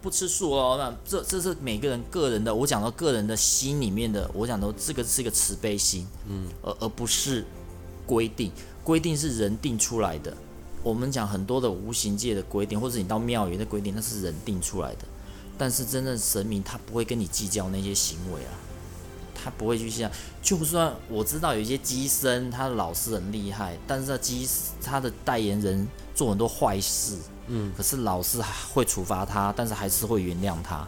[0.00, 7.44] 不吃素哦，那这这是每个人个人的，我讲到个人的心里面的，我讲到这个是一个慈悲心，嗯，而而不是
[8.06, 8.50] 规定，
[8.82, 10.34] 规定是人定出来的。
[10.82, 15.04] 我们讲很多的无形界的规定，或者你到庙宇的规定，那是人定出来的。
[15.58, 18.54] 但是真正神明他不会跟你计较那些行为啊，
[19.42, 20.10] 他不会去想。
[20.42, 24.48] 就算我知道有一些机身他的老师很厉害，但是机
[24.82, 28.40] 他的代言人做很多坏事，嗯，可是老师
[28.72, 30.86] 会处罚他，但是还是会原谅他，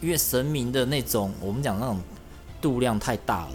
[0.00, 2.00] 因为神明的那种我们讲那种
[2.60, 3.54] 度量太大了，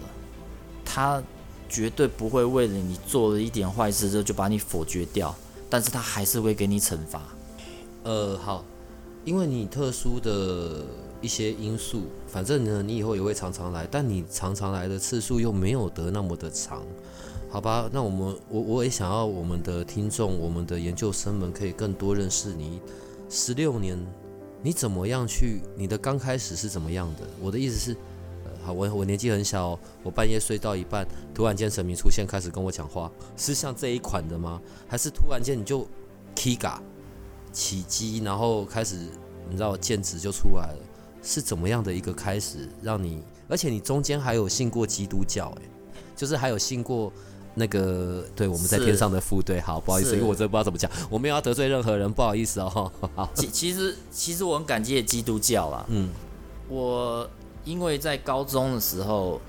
[0.84, 1.22] 他
[1.68, 5.34] 绝对不会为了你做了一点坏事之后就把你否决掉，
[5.70, 7.22] 但是他还是会给你惩罚。
[8.04, 8.64] 呃，好。
[9.24, 10.86] 因为你特殊的
[11.20, 16.82] 一些因素，反正呢，你以后也会常常来，但你常常来的次数又没有得那么的长，
[17.48, 17.88] 好吧？
[17.92, 22.80] 那我们我我也想要我们的听众，我们的研究生们可以更多认识你。
[23.28, 23.98] 十六年，
[24.62, 25.60] 你怎么样去？
[25.76, 27.26] 你的刚开始是怎么样的？
[27.40, 27.96] 我的意思是，
[28.64, 34.60] 好，我我年纪很小，我半夜睡到一半，突然间神明出现，开始跟我讲话，是像这一款的吗？
[34.86, 35.86] 还是突然间你就
[36.34, 36.82] K 嘎？
[37.50, 38.96] 起机，然后开始，
[39.48, 40.78] 你知道剑指就出来了，
[41.22, 45.62] 是怎么样的一个开始，让你，而且你中间还有信过基督教，哎，
[46.16, 47.12] 就是还有信过
[47.54, 52.92] 那个，对，我们在天上的副队，好，不好意思，因为我真的不知道怎么讲，我没有要得罪任何人，不好意思哦。
[53.14, 56.10] 好，其其实其实我很感谢基督教啊，嗯，
[56.68, 57.28] 我
[57.64, 59.40] 因为在高中的时候，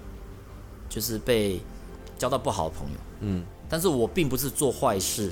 [0.90, 1.62] 就是被
[2.18, 5.32] 交到不好的朋友，嗯，但是我并不是做坏事。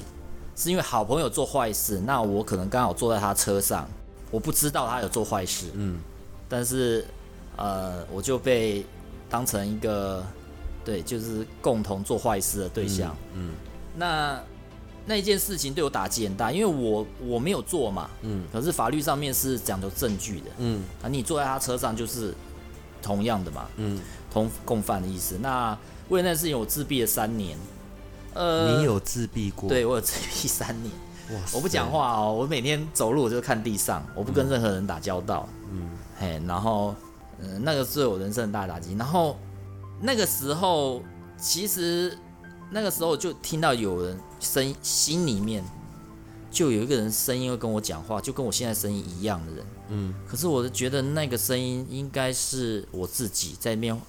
[0.60, 3.88] 是因为好朋友做坏事，那我可能刚好坐在他车上，
[4.32, 6.00] 我不知道他有做坏事，嗯，
[6.50, 7.06] 但是
[7.56, 8.86] 呃，我就被
[9.30, 10.26] 当成一个
[10.86, 13.52] 对，就是共同做坏事的对象，嗯，
[13.96, 14.40] 那
[15.06, 22.34] 那一件事情对我打击很大，因为我我没有做嘛，嗯，可是法律上面是讲究证据的，嗯，啊，你坐在他车上就是
[23.02, 24.00] 同样的嘛，嗯，
[24.32, 25.38] 同共犯的意思。
[25.42, 25.78] 那
[26.10, 27.58] 为了那事情，我自闭了三年。
[28.34, 29.68] 呃，你有自闭过？
[29.68, 30.94] 对我有自闭三年。
[31.32, 35.50] 哇，我不讲话哦，我每天走路我就看地上，我不跟任何人打交道。
[35.72, 36.96] 嗯，嘿，然后，
[37.40, 38.96] 嗯，那个是我人生的大打击。
[38.96, 39.38] 然后
[40.02, 41.02] 那个时候，
[41.38, 42.18] 其实
[42.72, 45.64] 那个时候就听到有人声心里面
[46.50, 49.66] 就有一个人声音会跟我讲话，就跟我现在声音一样的人。
[49.90, 54.00] 嗯，可是我觉得那个声音应该是我自己在面。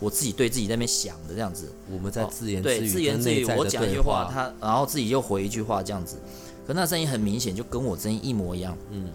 [0.00, 6.18] 我自己对自己在那边想的这样子，我们在自言对自言自语，我讲一句话，他然后自己又回一句话这样子，
[6.66, 8.76] 可那声音很明显就跟我声音一模一样。
[8.90, 9.08] 嗯，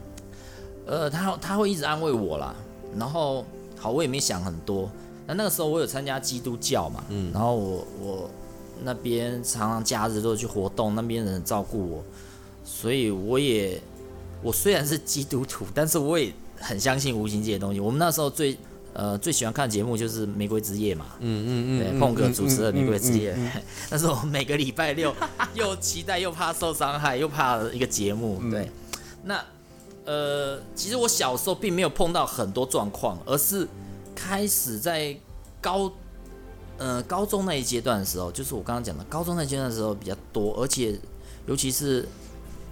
[0.90, 2.56] 呃，他他会一直安慰我啦，
[2.98, 3.46] 然后
[3.78, 4.90] 好，我也没想很多。
[5.28, 8.30] 那那个时候我有参加基督教嘛，嗯，然后我我
[8.84, 12.04] 那边常常假日都去活动，那边人照顾我，
[12.66, 13.80] 所以我也
[14.42, 17.80] 我虽然是基督徒，但是我也很相信无形界的东西。
[17.80, 18.58] 我们那时候最。
[18.92, 23.36] 呃，最喜欢看节目就是《玫瑰之夜》嘛，嗯嗯嗯，对，碰哥主持的《玫瑰之夜》，
[23.88, 25.16] 但是我每个礼拜六
[25.54, 28.70] 又期待又怕受伤害又怕一个节目，对。
[29.24, 29.40] 那
[30.10, 33.68] 呃，其实我小时候并没有碰到很多状况，而是
[34.16, 35.16] 开始在
[35.62, 35.92] 高
[36.80, 41.00] 呃高中那一阶段的时候，就是我刚刚讲的高中那阶段的时候比较多，而且
[41.46, 42.08] 尤其是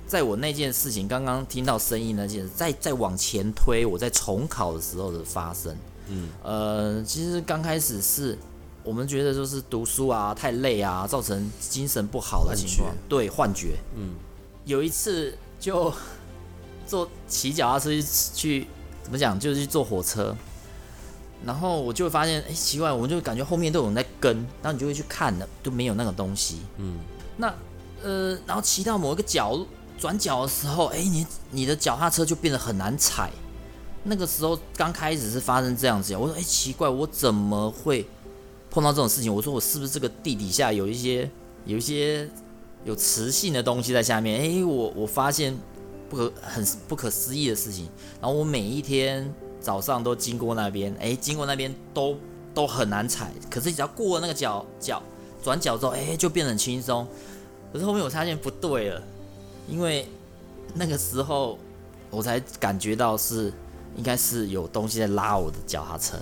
[0.07, 5.77] 在我那件事情刚刚听到声音那件，再再往前推，我在重考的时候的发生。
[6.07, 8.35] 嗯，呃，其实刚开始是
[8.83, 13.77] 我们觉得就是读书啊太累啊，造成精神不好的情况，对，幻觉。
[13.95, 14.15] 嗯，
[14.65, 15.93] 有一次就
[16.87, 17.89] 坐骑脚踏车
[18.33, 18.65] 去，
[19.03, 20.35] 怎么讲，就是去坐火车，
[21.45, 26.59] 然后我就会发现，哎，奇怪，我就感觉后面都有人在跟，然后你就会去看的，都没有那个东西。
[26.77, 26.97] 嗯，
[27.35, 27.53] 那
[28.01, 29.59] 呃，然后骑到某一个角
[29.99, 33.29] 转角的时候，哎，你你的脚踏车就变得很难踩。
[34.03, 38.07] 那个时候刚开始是发生这样子，我说哎奇怪，我怎么会
[38.71, 39.33] 碰到这种事情？
[39.33, 41.29] 我说我是不是这个地底下有一些
[41.65, 42.29] 有一些
[42.85, 44.39] 有磁性的东西在下面？
[44.39, 45.57] 哎，我我发现
[46.09, 47.89] 不可很不可思议的事情。
[48.21, 52.15] 然后我每一天早上都经过那边，哎，经过那边都
[52.53, 55.01] 都很难踩，可是只要过了那个角角
[55.43, 57.07] 转角之后，哎，就变得很轻松。
[57.71, 59.01] 可是后面我发现不对了，
[59.67, 60.07] 因为
[60.73, 61.57] 那个时候
[62.09, 63.53] 我才感觉到是。
[63.95, 66.17] 应该是有东西在拉我的脚踏车，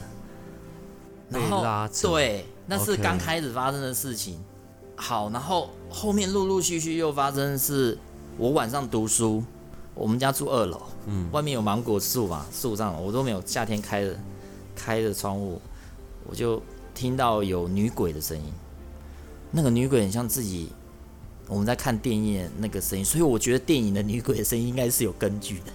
[1.30, 1.62] 然后。
[2.02, 4.39] 对，那是刚开始发生的事情。
[4.95, 7.98] 好，然后后面陆陆续续又发生是，
[8.38, 9.43] 我晚上读书，
[9.96, 14.20] 我们家住二楼，嗯，外面有芒果树嘛，树上我都没有夏天开的
[14.76, 15.62] 开的窗户，
[16.28, 16.62] 我就
[16.94, 18.52] 听到有女鬼的声音，
[19.52, 20.70] 那个女鬼很像自己
[21.48, 25.72] 我们在看电影的那个声音，所以我觉得电影的女鬼的声音应该是有根据的。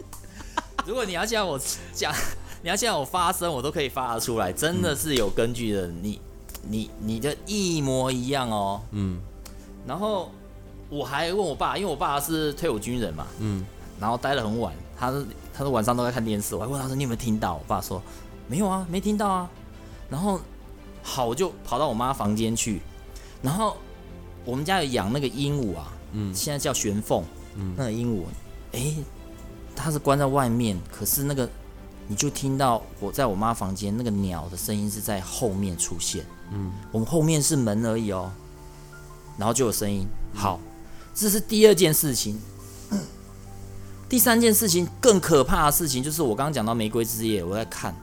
[0.88, 1.60] 如果你要叫我
[1.92, 2.10] 讲，
[2.62, 5.88] 你要叫我发声，我都可以发得出来，真的是有根据的。
[5.88, 6.18] 你
[6.66, 9.20] 你你的一模一样哦，嗯，
[9.86, 10.30] 然后。
[10.92, 13.64] 我还问我爸，因为我爸是退伍军人嘛，嗯，
[13.98, 17.54] 然后待得很晚，他是他说晚上都在看电视，我还问他说你有没有听到？
[17.54, 18.02] 我爸说
[18.46, 19.48] 没有啊，没听到啊。
[20.10, 20.38] 然后
[21.02, 22.82] 好，我就跑到我妈房间去，
[23.40, 23.74] 然后
[24.44, 27.24] 我们家有养那个鹦鹉啊，嗯，现在叫玄凤，
[27.56, 28.24] 嗯，那个鹦鹉，
[28.72, 28.94] 哎，
[29.74, 31.48] 它是关在外面，可是那个
[32.06, 38.30] 你就听到我在我妈房间那个鸟的声音是在后面出现，嗯，我们后面是门而已哦，
[39.38, 40.60] 然后就有声音，好。
[41.14, 42.40] 这是第二件事情，
[44.08, 47.94] 第三件事情更可怕的事情就是我刚刚讲到玫瑰之夜，我在看，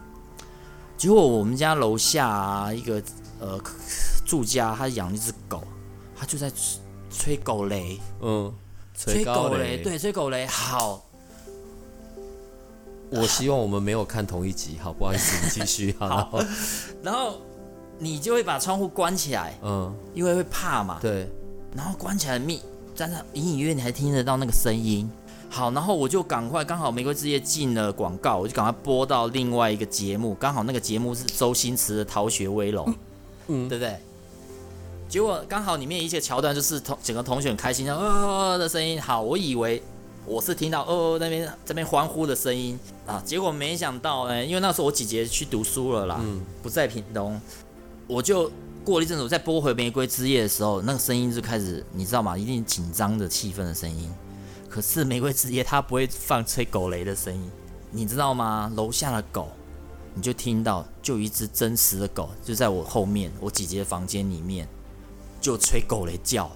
[0.98, 3.02] 结果我们家楼下啊一个
[3.40, 3.60] 呃
[4.26, 5.64] 住家他养了一只狗，
[6.16, 6.52] 他就在
[7.12, 8.54] 吹狗雷，嗯，
[8.96, 11.04] 吹狗雷，对，吹狗雷，好，
[13.10, 16.40] 我希望我们没有看同一集，好，不好意思，你继续， 好，
[17.02, 17.40] 然后
[17.98, 21.28] 你就会把窗户关起来，嗯，因为会怕嘛，对，
[21.76, 22.62] 然后关起来密。
[23.00, 25.10] 但是隐隐约约你还听得到那个声音，
[25.50, 32.86] 好，然后我就赶快，刚好《玫瑰之夜》进了广告，我就赶快播到另外一个节目，刚好那个节目是周星驰的《逃学威龙》，
[33.48, 33.98] 嗯，对不对？
[35.08, 39.82] 结果刚好里面一些桥段就是同整个同学很开心，哦的声音，好，我以为
[40.26, 47.40] 我是听到哦那边这边欢呼的声音啊，结果没想到呢，因为那时候我姐姐去读书了啦，嗯，不在屏东，
[48.08, 48.52] 我就。
[48.90, 52.36] 过了一阵子，我再播回《玫瑰之夜》的时候，那个声音就开始，你知道吗？
[52.36, 54.12] 一定紧张的气氛的声音。
[54.68, 57.52] 可是《玫瑰之夜》它不会放吹狗雷的声音，
[57.92, 58.72] 你知道吗？
[58.76, 59.52] 楼下的狗，
[60.16, 64.68] 你就听到，就一只真实的狗，就在我后面，我姐姐的房间里面，
[65.40, 66.50] 就吹狗雷叫，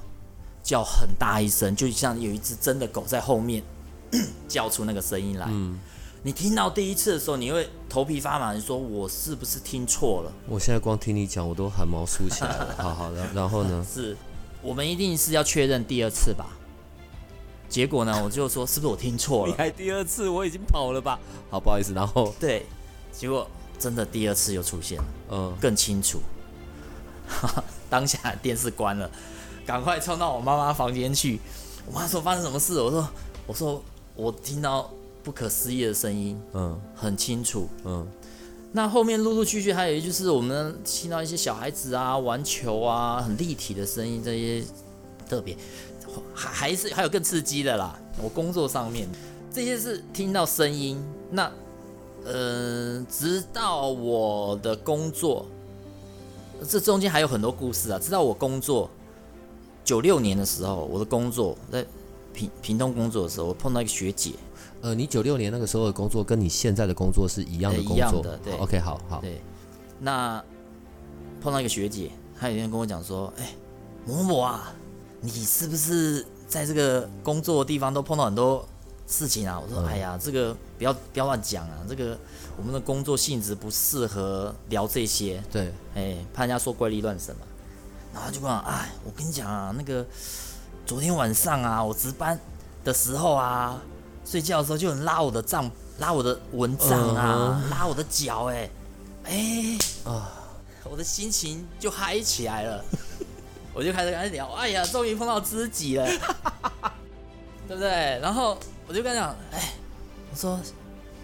[0.64, 3.62] 叫很大一声，就像有一只真的狗在后面
[4.50, 5.48] 叫出那个声音来。
[6.26, 10.32] 你听到第一次的时候，你会头皮发麻，你说我是不是听错了？
[10.48, 12.76] 我现在光听你讲，我都汗毛竖起来了。
[12.78, 13.84] 好好的，然后呢？
[13.94, 14.16] 是，
[14.62, 16.48] 我们一定是要确认第二次吧？
[17.68, 19.52] 结果呢，我就说是不是我听错了？
[19.52, 21.20] 你还第二次，我已经跑了吧？
[21.52, 21.92] 好，不好意思。
[21.94, 22.66] 然后对，
[23.12, 23.46] 结果
[23.78, 26.22] 真的第二次又出现了，嗯，更清楚。
[27.90, 29.12] 当下电视关了，
[29.66, 31.42] 赶快冲到我妈妈房间去。
[31.86, 32.80] 我妈说发生什么事？
[32.82, 33.10] 我说
[33.46, 33.84] 我说
[34.16, 34.90] 我听到。
[35.24, 38.06] 不可思议的声音，嗯，很清楚，嗯。
[38.76, 44.64] 那后面陆陆续续还有就是我们听到一些小孩子啊玩球啊，很立体的声音，这些
[45.30, 45.56] 特别，
[46.34, 47.98] 还还是还有更刺激的啦。
[48.22, 49.08] 我工作上面
[49.52, 51.52] 这些是听到声音，那
[52.26, 55.46] 呃，直到我的工作，
[56.68, 58.00] 这中间还有很多故事啊。
[58.00, 58.90] 直到我工作
[59.86, 61.86] 九六年的时候，我的工作在
[62.34, 64.32] 平平东工作的时候，我碰到一个学姐。
[64.84, 69.22] 呃，你九六年那个时候的工作跟你现在的工作是一样的工作，对，OK，好好。
[69.22, 69.42] 对，
[69.98, 70.44] 那
[71.42, 73.56] 碰到一个学姐，她有一天跟我讲说：“哎，
[74.06, 74.74] 某某啊，
[75.22, 78.68] 你是不是在这个工作的地方都碰到很多
[79.08, 82.18] 事情啊？”我说：“哎呀，这个不要不要乱讲啊，这个
[82.58, 87.48] 我们的工作性质不适合聊这些。”对，哎，怕人家说怪力乱神嘛。
[88.14, 90.06] 然后就讲：“哎，我跟你讲啊，那个
[90.86, 92.38] 昨天晚上啊，我值班
[92.84, 93.82] 的时候啊。”
[94.26, 98.70] 睡觉的时候就很拉我的帐，拉我的蚊帐啊，拉我的脚，哎，
[99.26, 100.32] 哎啊，
[100.84, 102.84] 我的心情就嗨起来了，
[103.74, 106.06] 我就开始跟他聊，哎呀，终于碰到知己了，
[107.68, 108.20] 对不对？
[108.22, 108.58] 然后
[108.88, 109.74] 我就跟他讲，哎，
[110.32, 110.60] 我说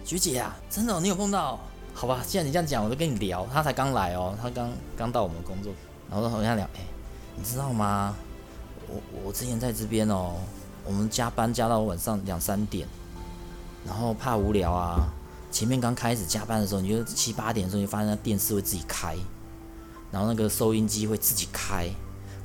[0.04, 1.58] 菊姐啊，真的，你有碰到？
[1.94, 3.46] 好吧，既然你这样讲，我就跟你聊。
[3.52, 5.72] 他才刚来哦，他刚刚到我们工作，
[6.08, 6.80] 然后我跟他聊，哎，
[7.36, 8.14] 你知道吗？
[8.88, 10.36] 我我之前在这边哦。
[10.84, 12.88] 我们加班加到晚上两三点，
[13.86, 15.08] 然后怕无聊啊。
[15.52, 19.16] 前面刚开始加班的时候，你就七八点的时候，你发现那电视会自己开，
[20.12, 21.88] 然后那个收音机会自己开。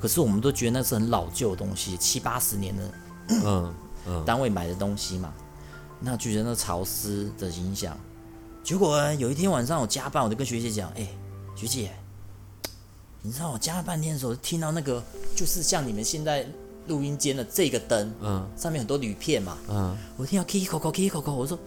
[0.00, 2.82] 可是我们都觉得那是很老旧的东西，七八十年的，
[3.28, 3.74] 嗯
[4.06, 5.32] 嗯，单位买的东西嘛，
[6.00, 7.96] 那就觉得那潮湿的影响。
[8.64, 11.06] 结果有一天晚上我加班，我就跟学姐讲：“哎，
[11.54, 11.92] 学姐，
[13.22, 15.02] 你知道我加了半天的时候，听到那个
[15.36, 16.44] 就是像你们现在。”
[16.88, 21.58] 录音间的这个灯，嗯，上面很多铝片嘛，嗯，我听到 k i k o k o k i k o k o 我说，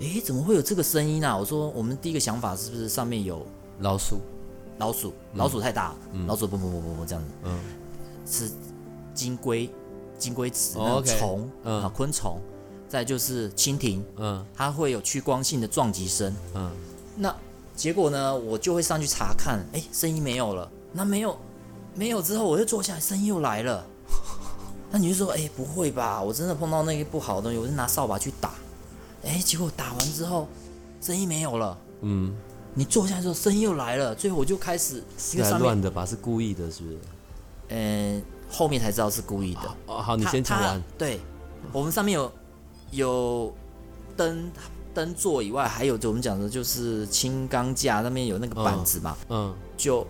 [0.00, 1.36] 诶，怎么会有这个声音啊？
[1.36, 3.46] 我说，我们第一个想法是不是上面有
[3.80, 4.20] 老鼠？
[4.78, 5.94] 老鼠，老鼠太大，
[6.26, 7.58] 老鼠不不不不不这样子，嗯，
[8.26, 8.50] 是
[9.12, 9.68] 金龟
[10.18, 11.82] 金龟子虫嗯。
[11.82, 12.40] 啊昆虫，
[12.88, 14.42] 再就是蜻蜓，嗯。
[14.54, 16.34] 它会有趋光性的撞击声。
[16.54, 16.70] 嗯，
[17.14, 17.34] 那
[17.76, 20.70] 结果呢，我就会上去查看，哎，声音没有了。
[20.92, 21.38] 那没有
[21.94, 23.86] 没有之后，我就坐下来，声音又来了。
[24.90, 26.20] 那你就说，哎，不会吧？
[26.20, 28.50] 我真的碰到那个不好的东西，我就拿扫把去打。
[29.24, 30.48] 哎，结果打完之后，
[31.00, 31.78] 声音没有了。
[32.00, 32.34] 嗯，
[32.74, 34.14] 你坐下来之后，声音又来了。
[34.14, 36.04] 最后我就开始，因是来上面，乱的吧？
[36.04, 36.98] 是故意的，是不是？
[37.68, 39.76] 嗯、后面才知道是故意的。
[39.86, 40.82] 哦，好，你先讲完。
[40.98, 41.20] 对，
[41.72, 42.32] 我们上面有
[42.90, 43.54] 有
[44.16, 44.50] 灯
[44.92, 50.04] 灯座以外，还有就我们讲的就是轻钢架那边有那个板子嘛，嗯，就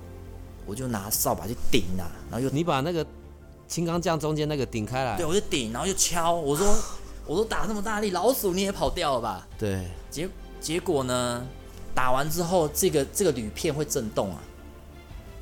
[0.65, 3.05] 我就拿扫把去顶啊，然后又你把那个
[3.71, 5.25] 青钢匠中间那个顶开来对，。
[5.25, 6.77] 我就顶，然后就敲，我说
[7.25, 9.47] 我都打那么大力，老鼠你也跑掉了吧？
[9.57, 10.29] 对，结
[10.61, 11.47] 结果呢，
[11.95, 14.43] 打完之后，这个这个铝片会震动啊，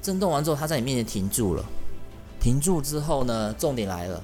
[0.03, 1.65] 震动完之后，它在你面前停住了，
[2.39, 4.23] 停住之后呢，重点来了，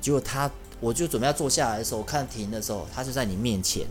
[0.00, 0.48] 结果它，
[0.78, 3.84] 我就准备要坐下来的时候，我看停的时候，它就在你面前。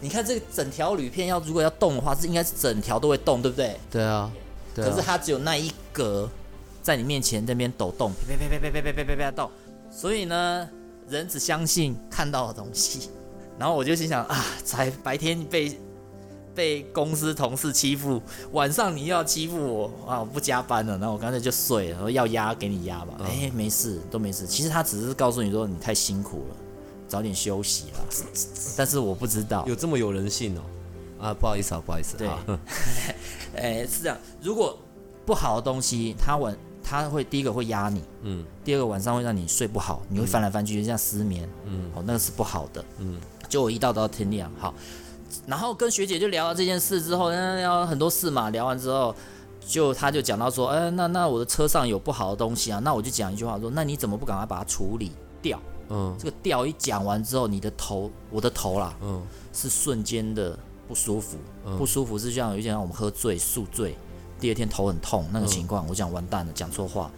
[0.00, 3.78] 你看这个整条铝片要如果要动的话，是应该是整条都会动，对不对？
[3.88, 4.30] 对啊，
[4.74, 4.90] 对啊。
[4.90, 6.28] 可是它只有那一格
[6.84, 9.50] 在你面前那边抖动，啪啪啪啪啪啪啪啪啪动。
[9.90, 10.68] 所以呢，
[11.08, 13.08] 人只相信看到的东西。
[13.58, 15.80] 然后我就心想啊，才白天被
[16.54, 18.20] 被公司同事欺负，
[18.52, 20.20] 晚上你又要欺负我啊！
[20.20, 23.14] 我不加班了，然后我干脆就睡了，然后要压给你压吧。
[23.20, 24.46] 嗯哎、没事，都没事。
[24.46, 26.56] 其实他只是告诉你说你太辛苦了，
[27.08, 28.00] 早点休息啦。
[28.76, 30.62] 但是我不知道，有这么有人性哦？
[31.20, 32.16] 啊，不好意思啊，不好意思。
[32.16, 32.38] 对好
[33.56, 34.18] 哎、是这样。
[34.42, 34.78] 如果
[35.24, 38.44] 不好的东西，他晚它会第一个会压你，嗯。
[38.62, 41.90] 第二个晚上会让你睡不好，你会翻来翻去，就像失眠，嗯。
[41.94, 42.84] 哦，那个是不好的。
[42.98, 43.18] 嗯。
[43.48, 44.74] 就我一到到天亮，好，
[45.46, 49.14] 然后跟学姐就聊了这件事之后，那聊很多事嘛，聊完之后，
[49.64, 55.60] 就他就讲到说，哎、那那我的车上有不好的东西啊，那我就讲一句话说，那你怎么不赶快把它处理掉？
[55.88, 56.14] 嗯。
[56.18, 59.22] 这个掉一讲完之后，你的头，我的头啦，嗯。
[59.52, 60.58] 是瞬间的
[60.88, 61.76] 不舒服，嗯。
[61.78, 63.96] 不舒服是像有一点像我们喝醉宿醉，
[64.44, 67.10] 第二天头很痛那个情嗯况，我讲完蛋了，讲错话，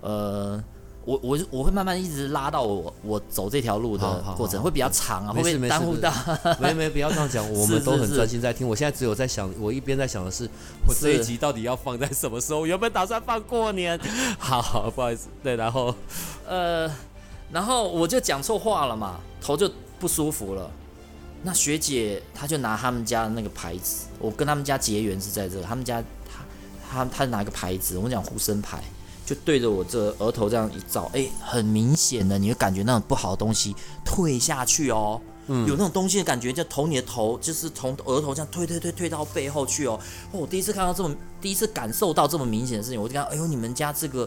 [0.00, 0.60] 呃。
[1.06, 6.10] 我我我会慢慢一直拉到我我走这条路的过程，会比较长啊，会耽误到？
[6.58, 8.66] 没没不要这样讲，我们都很专心在听。
[8.66, 10.48] 我现在只有在想，我一边在想的是，
[10.88, 12.60] 我这一集到底要放在什么时候？
[12.60, 14.00] 我原本打算放过年。
[14.38, 15.28] 好 好，不好意思。
[15.42, 15.94] 对，然后
[16.48, 16.90] 呃，
[17.52, 19.70] 然后我就讲错话了嘛，头就
[20.00, 20.70] 不舒服了。
[21.42, 26.02] 那学姐她就拿他们家的那个牌子，我跟他们家结缘是在这，他们家
[26.94, 28.82] 她她她拿一个牌子，我们讲护身牌，
[29.26, 33.74] 就对着我这额头这样一照，哎，很明显的，你会感觉那种不好的东西
[34.04, 35.20] 退下去哦。
[35.46, 40.00] 嗯有那种东西的感觉，就投你的头，就是从额头这样推推推推到背后去哦。
[40.32, 44.26] 哦我第一次看到这么，第一次感受到这么明显的事情，我就看，哎呦，你们家这个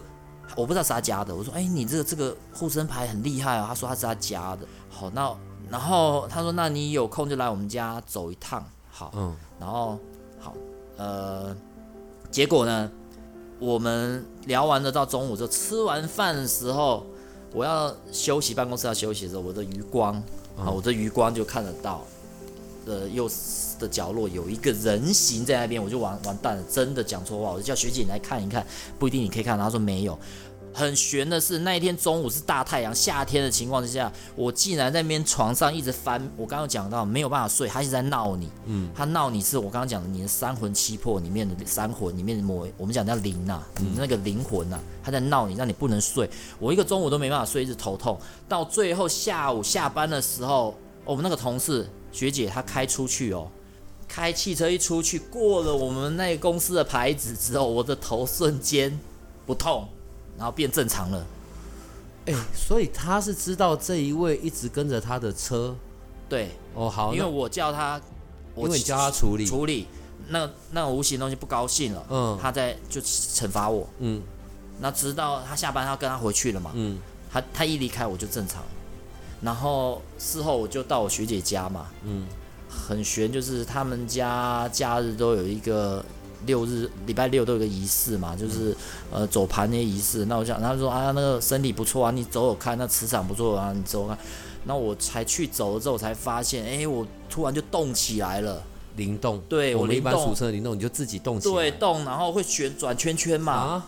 [0.55, 4.67] 我不知道是他家的，我说，哎，你这个这个护身牌很厉害啊，他说他是他家的。
[4.89, 5.35] 好，那
[5.71, 8.63] 然后他说，那你有空就来我们家走一趟。
[8.91, 9.99] 好，嗯然后
[10.39, 10.53] 好，
[10.97, 11.55] 呃，
[12.29, 12.91] 结果呢，
[13.59, 17.05] 我们聊完了到中午之后，吃完饭的时候，
[17.53, 20.15] 我要休息，办公室要休息的时候，我的余光，
[20.57, 22.05] 啊，我的余光就看得到，
[22.85, 23.29] 呃，右
[23.79, 28.65] 的角落有一个人形在那边，我就完完蛋了，真的讲错话，我就叫学姐你来看一看，
[28.99, 30.17] 不一定你可以看到，她说没有。
[30.77, 36.21] 很悬的是，那一天中午是大太阳，夏天的情况之下，我竟然在那边床上一直翻。
[36.37, 38.47] 我刚刚讲到没有办法睡，他一直在闹你。
[38.67, 46.29] 嗯，他闹你是我刚刚讲的，你的三魂七魄里面的三魂里面的某，我们讲叫灵呐、你那个灵魂呐、他在闹你，让你不能睡。
[46.59, 48.15] 我一个中午都没办法睡，一直头痛。
[48.47, 53.47] 到最后下午下班的时候，我们那个同事学姐她开出去哦，
[54.07, 58.99] 开汽车一出去，过了我们那个公司的牌子之后，我的头瞬间
[59.47, 59.87] 不痛，
[60.37, 61.25] 然后变正常了。
[62.27, 65.75] 哎、所以他是知道这一位一直跟着他的车。
[66.29, 67.99] 对，哦，好，因为我叫他，
[68.53, 69.45] 我因为你叫他处理。
[69.45, 69.87] 处理
[70.27, 73.87] 那那种无形东西不高兴了，嗯他在就惩罚我。
[73.99, 74.21] 嗯
[74.79, 76.99] 那直到他下班，他跟他回去了嘛，嗯
[77.31, 78.61] 他他一离开我就正常，
[79.41, 82.27] 然后事后我就到我学姐家嘛，嗯
[82.69, 86.03] 很悬，就是他们家假日都有一个
[86.45, 88.75] 六日礼拜六都有一个仪式嘛，就是
[89.11, 90.25] 呃走盘那些仪式。
[90.25, 94.17] 那我想，他说啊那个身体不错啊，你走走看，那磁场不错啊，你走走看。
[94.65, 98.61] 那我才去走了之后才发现，哎、我突然就动起来了，
[98.97, 99.41] 灵动。
[99.47, 101.53] 对我们一般俗称的灵动，你就自己动起来。
[101.53, 103.87] 对，动，然后会旋转圈圈嘛，啊。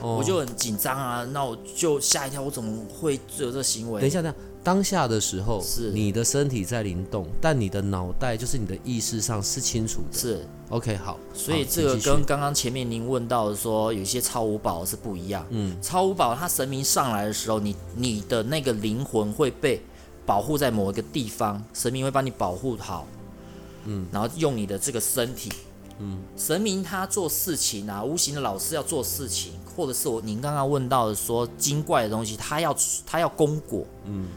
[0.00, 4.00] 哦我就很紧张啊，那我就吓一跳，我怎么会有这个行为？
[4.00, 5.92] 等一下，等一下，当下的时候，是。
[5.92, 10.18] 你的身体在灵动，但你的脑袋就是你的意识上是清楚的。
[10.18, 15.46] 是，OK，好，所以这个跟刚刚前面您问到的说，有一些超五宝是不一样。
[15.50, 15.76] 嗯。
[15.82, 19.82] 超五宝它神明上来的时候，你你的那个灵魂会被
[20.24, 23.06] 保护在某一个地方，神明会帮你保护好，
[23.84, 25.52] 嗯，然后用你的这个身体，
[25.98, 34.28] 嗯，神明他做事情啊，无形的老师要做事情，或者是我您刚刚问到的说精怪的东西，他要他要功果，嗯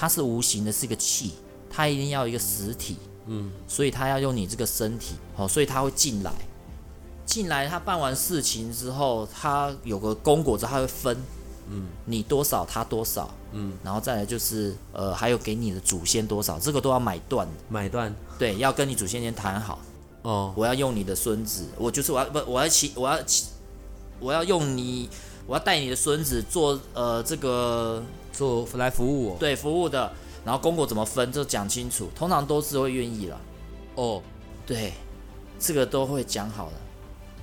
[0.00, 1.34] 它是无形的，是一个气，
[1.68, 2.96] 它一定要一个实体，
[3.26, 3.50] 嗯。
[3.68, 6.32] 所以它要用你这个身体，好、所以它会进来，
[7.26, 11.14] 进来他办完事情之后，他有个功果之后，他会分，
[11.68, 11.86] 嗯。
[12.06, 18.10] 你多少他多少，嗯，然后再来就是呃，还有给你的祖先多少，这个都要买断，买断。
[18.38, 19.78] 对，要跟你祖先先谈好，
[20.22, 23.48] 哦，我要用你的孙子，我就是我要不我要骑我要骑
[24.18, 25.10] 我要用你，
[25.46, 29.38] 我要带你的孙子做呃这个做来服务我。
[29.38, 30.12] 对服务的，
[30.44, 33.40] 然后公果怎么分，就讲清楚，通常都是会愿意了。
[33.94, 34.22] 哦，
[34.66, 34.92] 对，
[35.58, 36.72] 这个都会讲好了。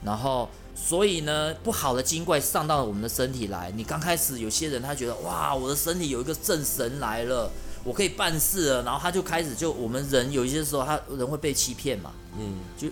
[0.04, 7.50] 然后，所以呢，不好的精怪上到我们的身体来，你刚开始有些人他觉得哇，我的身体有一个正神来了，
[7.84, 12.88] 我可以办事了，然后他就开始就我们人有一些时候他人会被欺骗嘛，嗯，就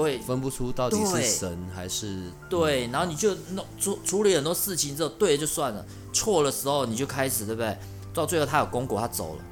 [0.00, 7.76] 会分不出到底是神还是对，然后你就弄处处理很多事情之后，对就算了，错的时候你就开始对不对？
[8.14, 9.44] 到最后他有功果，他走了，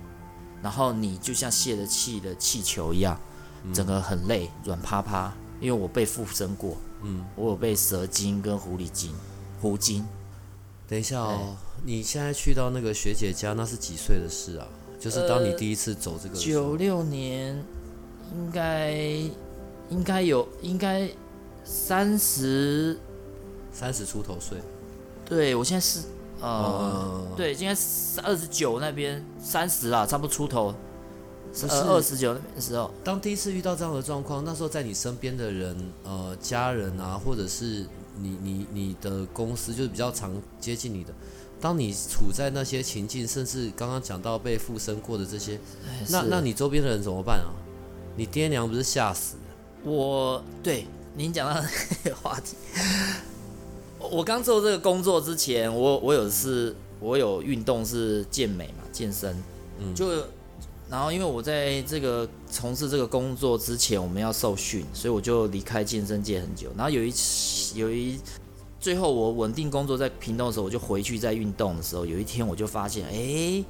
[0.62, 3.18] 然后你就像泄了气的气球一样，
[3.72, 5.32] 整个很累，软趴趴。
[5.60, 9.14] 因为我被附身过，嗯，我有被蛇精跟狐狸精、
[9.60, 10.06] 狐精，
[10.88, 11.54] 等一下哦，
[11.84, 14.66] 你现在去到那个学姐家，那是几岁的事啊？
[14.98, 17.62] 就是当你呃第一次走这个九六年
[18.34, 18.94] 应该
[19.90, 21.08] 应该有应该
[21.64, 22.98] 三十，
[23.72, 24.58] 三十出头岁，
[25.24, 26.00] 对我现在是
[26.40, 26.48] 呃。
[26.48, 30.74] 呃，对，应该是二十九那边三十啦，差不多出头，
[31.52, 37.84] 不是呃二十九那边的时候，当第一次遇到这样的状况，那时候在你身边的人，呃，家人啊，或者是
[38.18, 41.12] 你你你的公司，就是比较常接近你的。
[41.60, 45.60] 当你处在那些情境，甚至刚刚讲到被附身过的这些，
[46.08, 47.52] 那是那你周边的人怎么办啊？
[48.16, 49.36] 你爹娘不是吓死？
[49.84, 51.68] 我对您讲到那
[52.10, 52.56] 个话题，
[53.98, 59.36] 我刚做这个工作之前，我我有是，我有运动是健美嘛，健身，
[59.78, 59.94] 嗯。
[59.94, 60.06] 就
[60.90, 66.68] 然后因为我在这个从事这个工作之前，我们要受训，所以我就离开健身界很久。
[66.76, 68.18] 然后有一次有一
[68.80, 73.64] 最后我稳定工作在屏东的时候，我就回去在运动的时候，有一天我就发现，哎，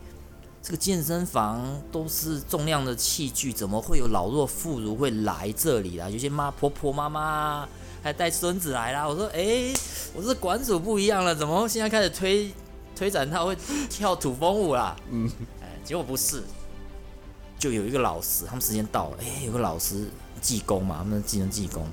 [0.63, 6.09] 这个健身房都是重量的器具，怎么会有老弱妇孺会来这里啦？
[6.09, 7.67] 有些妈婆婆妈妈
[8.03, 9.09] 还带孙子来啦。
[9.09, 9.73] 我说，哎，
[10.15, 12.53] 我这馆主不一样了，怎么现在开始推
[12.95, 13.57] 推展他会
[13.89, 14.95] 跳土风舞啦？
[15.11, 15.31] 嗯，
[15.63, 16.43] 哎，结果不是，
[17.59, 20.09] 就有一个老师，他们时间到了，哎，有个老师
[20.43, 21.87] 技工嘛，他们技能技工。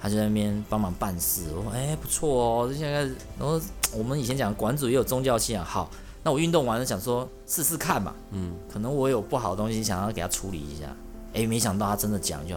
[0.00, 3.04] 他就在那边帮忙办事，我说哎、不错哦，就现在，
[3.38, 3.58] 然后
[3.92, 5.88] 我们以前讲馆主也有宗教信仰，好，
[6.24, 10.86] 那我运动完了想说试试看嘛，嗯，可能我有不好的东西想要给他处理一下，
[11.34, 12.56] 哎、没想到他真的讲就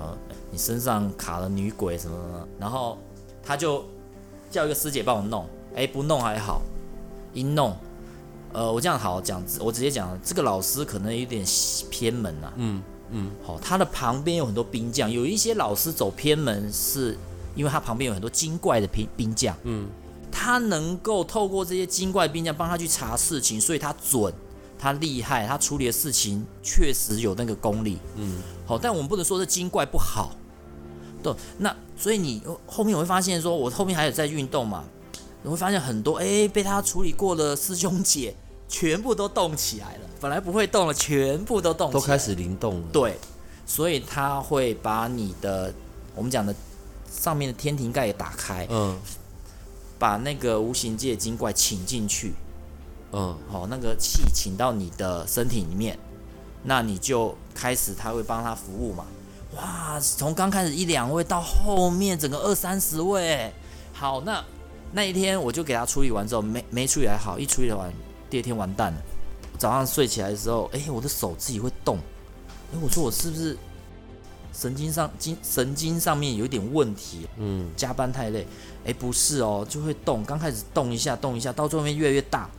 [0.50, 2.98] 你身上卡了女鬼什么什么，然后
[3.44, 3.86] 他就
[4.50, 5.46] 叫一个师姐帮我弄，
[5.76, 6.62] 哎、不弄还好，
[7.34, 7.76] 一弄，
[8.54, 11.46] 呃，我这样好讲，我直接讲，这个老师可能有点
[11.92, 17.18] 偏门啊，嗯嗯，好、他的旁边有很多兵将，有一些老师走偏门是。
[17.56, 19.88] 因为他旁边有很多精怪的兵兵将，嗯，
[20.48, 24.34] 他能够透过这些精怪兵将帮他去查事情，所以他准，
[24.80, 30.32] 他厉害，他处理的事情确实有那个功力，嗯，好，但我们不能说这精怪不好，
[31.22, 34.86] 对，那所以你后面我会发现说，我后面还有在运动嘛，
[35.44, 38.34] 你会发现很多哎被他处理过的师兄姐
[38.70, 42.88] 全部都动起来了，本来不会动了，全部都动起来了，都开始灵动了。
[42.94, 43.20] 对，
[43.66, 45.74] 所以他会把你的
[46.16, 46.56] 我们讲的
[47.12, 48.98] 上面的天庭盖也打开，嗯
[50.00, 52.34] 把那个无形界的精怪请进去，
[53.12, 55.98] 嗯哦，那个气请到你的身体里面，
[56.64, 59.06] 那你就开始他会帮他服务嘛。
[59.56, 63.52] 哇，从刚开始一两位到后面整个二三十位，
[63.94, 64.44] 好，那
[64.92, 67.92] 那一天我就给他处理完之后，没没处理还好，一处理完，
[68.30, 69.02] 第二天完蛋了。
[69.58, 71.98] 早上睡起来的时候，哎、我的手自己会动，
[72.72, 73.58] 哎、我说我是不是
[74.60, 77.28] 神经上经神经上面有一点问题？
[77.38, 78.48] 嗯加班太累，
[78.86, 82.50] 哎，不是哦，就会动，刚开始动一下，动一下，到最后面越来越大。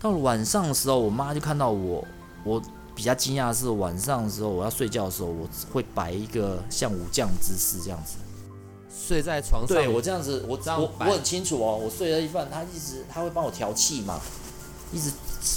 [0.00, 2.04] 到了晚上的时候，我妈就看到我，
[2.44, 2.60] 我
[2.92, 8.16] 比较惊讶的是晚上的时候，我要睡觉的时候，我会摆一个像武将姿势这样子。
[9.06, 14.20] 睡在床上，对我这样子，我我我很清楚哦，我睡了一半，他一直他会帮我调气嘛，
[14.92, 15.12] 一直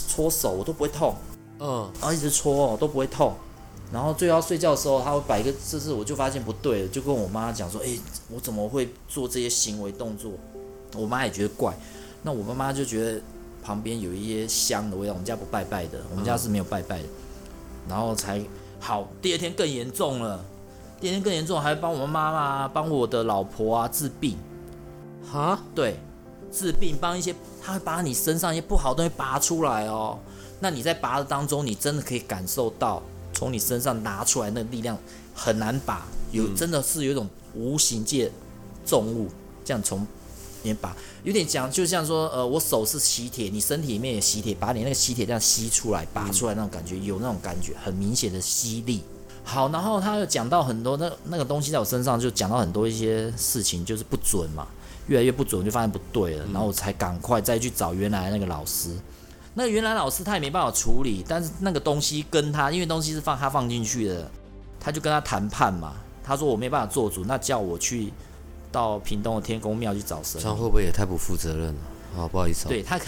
[0.07, 1.15] 搓手，我都不会痛，
[1.59, 3.33] 嗯，然后一直搓哦，都不会痛。
[3.91, 7.97] 然后最后要睡觉的时候，他会摆一个姿势，我就发现不对了，就跟我妈讲说：“哎、
[8.29, 10.31] 我怎么会做这些行为动作？”
[10.95, 11.73] 我妈也觉得怪，
[12.23, 13.21] 那我妈妈就觉得
[13.63, 15.13] 旁边有一些香的味道。
[15.13, 17.05] 我们家不拜拜的，我们家是没有拜拜的。
[17.87, 18.43] 然后才
[18.79, 20.43] 好，第二天更严重了，
[20.99, 24.37] 第二天更严重，还帮我们妈妈、帮我的老婆啊治病。
[25.31, 25.97] 哈，对，
[26.51, 30.19] 治病帮一些，他会把你身上一些不好的东西拔出来哦。
[30.59, 33.01] 那你在拔的当中，你真的可以感受到
[33.37, 34.97] 从你身上拿出来那个力量
[35.35, 38.31] 很难把，有、真的是有一种无形界
[38.83, 39.29] 重物
[39.63, 40.07] 这样从里
[40.63, 49.01] 面拔，有点讲就像说，呃，我手是吸铁，你身体里面也吸铁，把你那个吸铁这样吸出来、拔出来那种感觉，有那种感觉，很明显的吸力。
[49.43, 54.67] 好，然后他又讲到很多那那个东西在我身上，就讲到很多一些事情，就是不准嘛。
[55.05, 58.89] 越来越不准，我就发现不对了，然后我才赶快再去找原来那个老师。
[59.57, 64.29] 那个原来老师他也没办法处理，但是那个东西跟他，因为东西是放他放进去的，
[64.79, 65.95] 他就跟他谈判嘛。
[66.23, 68.13] 他说我没办法做主，那叫我去
[68.71, 70.47] 到屏东的天公庙去找神这。
[70.47, 71.79] 样会不会也太不负责任了？
[72.15, 72.99] 好，不好意思、哦，对他，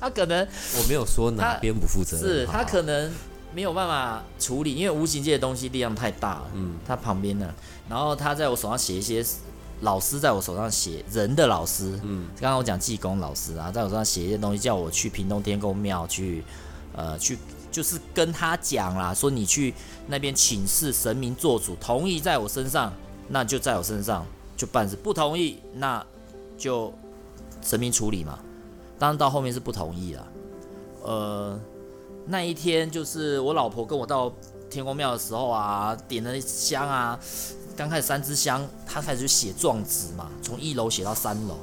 [0.00, 0.40] 他可能
[0.80, 3.12] 我没有说哪边不负责任，是他可能
[3.54, 6.50] 没有办法处理，因为无形界的东西力量太大了。
[6.54, 7.46] 嗯，他旁边呢，
[7.90, 9.22] 然后他在我手上写一些
[9.80, 16.42] 老师在我手上写人的老师，嗯，刚刚我讲济公老师啊，在我手上写一些东西，叫我去屏东天公庙去，
[16.94, 17.38] 呃，去
[17.70, 19.74] 就是跟他讲啦，说你去
[20.06, 22.92] 那边请示神明做主，同意在我身上，
[23.28, 24.24] 那就在我身上
[24.56, 26.04] 就办事；不同意，那
[26.56, 26.92] 就
[27.60, 28.38] 神明处理嘛。
[28.98, 30.26] 当然到后面是不同意了，
[31.02, 31.60] 呃，
[32.24, 34.32] 那一天就是我老婆跟我到
[34.70, 37.20] 天公庙的时候啊，点了香啊，
[37.76, 41.58] 刚开始三支香，他开始就写状纸嘛，从一楼写到三楼，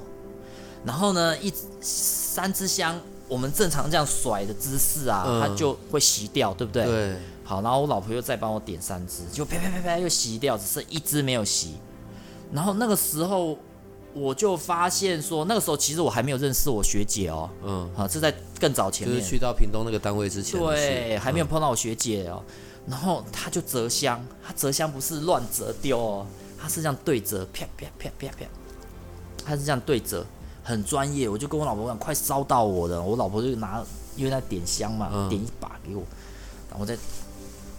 [0.85, 1.51] 然后呢，一
[1.81, 5.41] 三支香，我们正常这样甩的姿势啊，嗯。
[5.41, 6.85] 它就会熄掉，对不对？
[6.85, 11.69] 对，好，然后我老婆又再帮我点三支，就啪啪啪啪又熄掉，只剩一支没有熄。
[12.51, 13.57] 然后那个时候
[14.13, 21.47] 我就发现说，那个时候其实我还没有认识我学姐哦，嗯，啊，是在更早前面，就是去到屏东那个单位之前，对，还没有嗯。
[21.47, 22.43] 碰到我学姐哦。
[22.85, 26.25] 然后他就折香，他折香不是乱折丢哦，
[26.59, 28.45] 他是这样对折，啪啪啪啪啪，
[29.45, 30.25] 他是这样对折，
[30.63, 31.29] 很专业。
[31.29, 33.81] 我就跟我老婆讲，快烧到我了，我老婆就拿，
[34.15, 36.03] 因为在点香嘛，嗯点一把给我，
[36.69, 36.97] 然后再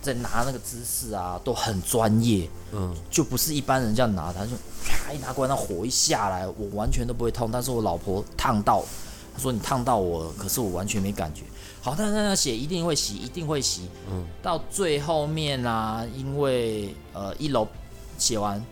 [0.01, 4.53] 再拿那个姿势啊，都很专业，嗯，就不是一般人这样拿，他就
[4.87, 8.83] 啪一拿过来，那火一下来，我完全都不会痛，但是我老婆烫到，
[9.35, 11.43] 她说你烫到我了，可是我完全没感觉。
[11.85, 13.83] 好，但是那写一定会洗，一定会洗。
[14.11, 17.69] 嗯，到最后面啊，因为呃一楼
[18.17, 18.65] 写完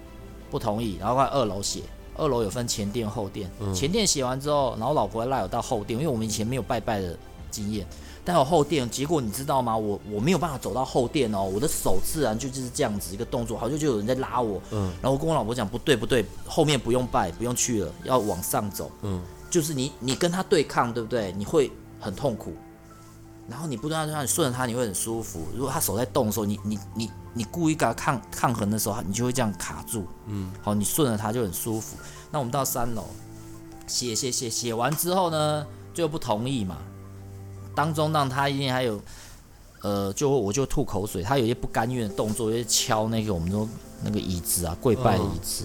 [0.51, 1.83] 不同意，然后换二楼写，
[2.17, 7.15] 二楼有分前殿后殿，嗯前殿写完之后，然后老婆还赖我到后殿，因为我们以前没有拜拜的
[7.51, 7.87] 经验。
[8.25, 9.77] 但有后殿，结果你知道吗？
[9.77, 14.59] 我我没有办法走到后殿哦，我的手自然就就是这样子一个动作，好像就有人在拉我。
[14.71, 18.91] 嗯，然后我跟我老婆讲，不对不对，后面不用拜，不用去了，要往上走。
[19.03, 21.31] 嗯，就是你你跟他对抗，对不对？
[21.37, 22.55] 你会很痛苦。
[23.53, 25.47] 然后你不断地让你顺着它，你会很舒服。
[25.55, 30.07] 如果它手在动的时候，你你你你故意跟他抗抗衡的时候，你就会这样卡住。
[30.27, 31.99] 嗯，好，你顺着它就很舒服。
[32.31, 33.05] 那我们到三楼，
[33.87, 36.79] 写写写写完之后呢，就不同意嘛。
[37.75, 38.99] 当中让他一定还有，
[39.83, 43.69] 呃，就我就吐口水，他有一些不甘愿的动作，就是敲那个我们说
[44.03, 45.65] 那个椅子啊，跪拜的椅子。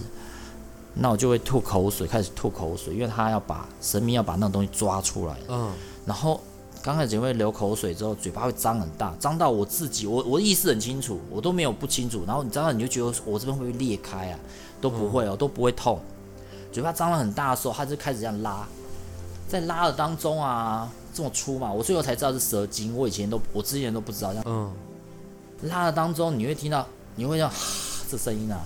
[1.00, 5.36] 那我就会吐口水，开始吐口水，因为他要把神明要把那种东西抓出来。
[5.48, 5.72] 嗯，
[6.04, 6.40] 然后
[6.82, 12.24] 刚开始会流口水，之后嘴巴会张很大，张到我自己，我我意识很清楚，我都没有不清楚。
[12.26, 14.38] 然后你张到你就觉得我这边会不会裂开啊？
[14.80, 16.00] 都不会哦，都不会痛。
[16.70, 18.66] 嘴巴张得很大的时候，他就开始这样拉，
[19.48, 24.30] 在拉的当中啊，这么粗嘛，我最后才知道是蛇精，我以前都我之前都不知道。
[24.30, 24.72] 这样嗯，
[25.62, 27.52] 拉的当中，你会听到，你会这样
[28.10, 28.60] 这声音啊。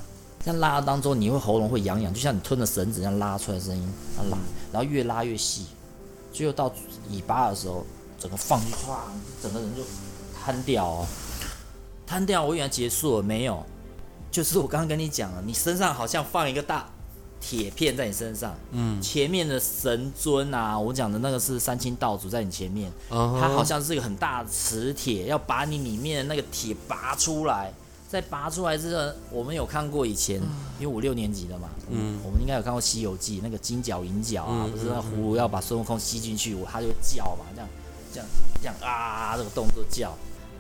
[0.44, 4.38] 在拉的当中，你会喉咙会痒痒，就像你吞了绳子这样拉出来的声音，啊拉，
[4.72, 5.66] 然后越拉越细，
[6.32, 6.70] 最后到
[7.10, 7.86] 尾巴的时候，
[8.22, 9.12] 整个放进去，哗，
[9.42, 9.82] 整个人就
[10.44, 11.06] 瘫掉哦，
[12.06, 12.44] 瘫掉。
[12.44, 13.66] 我以为结束了，没有，
[14.30, 16.88] 就是我刚刚跟你讲了，你身上好像放一个大
[17.40, 27.72] 铁片在你身上，嗯，前面的神尊啊，我讲的那个是三清道祖在你前面，嗯它好像是一个很大的磁铁，要把你里面的那个铁拔出来。
[28.08, 30.36] 在拔出来之后，我们有看过以前，
[30.78, 32.20] 因为五六年级的嘛，嗯。
[32.22, 37.66] 我们应该有看过《西游记》那个金角银角啊，嗯不是那个葫芦要把孙悟空吸进去，我他就会叫嘛，这样
[38.12, 38.28] 这样
[38.60, 40.14] 这样啊，这个动作叫。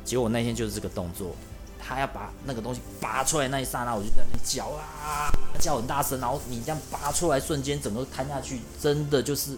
[0.04, 1.36] 结果我那天就是这个动作，
[1.78, 5.30] 他要把那个东西拔出来那一刹那，我就在那叫啊，
[5.60, 9.56] 叫很大声，然后你这样拔出来瞬间，整个瘫下去，真的就是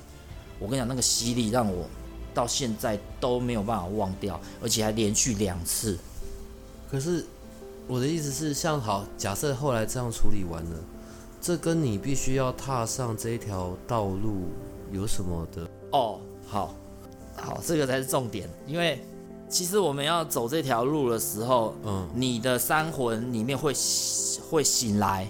[0.58, 1.86] 我跟你讲，那个吸力让我
[2.34, 5.98] 到现在都没有办法忘掉，而且还连续两次。
[6.90, 7.24] 可是
[7.86, 10.78] 我的意思是，像好，假设后来这样处理完了，
[11.40, 14.48] 这跟你必须要踏上这一条道路
[14.92, 15.66] 有什么的？
[15.92, 16.74] 哦，好，
[17.36, 19.04] 好，这个才是重点，因为。
[19.46, 23.72] 其实我们要走这条路的时候，嗯，你的三魂里面会
[24.50, 25.28] 会醒来，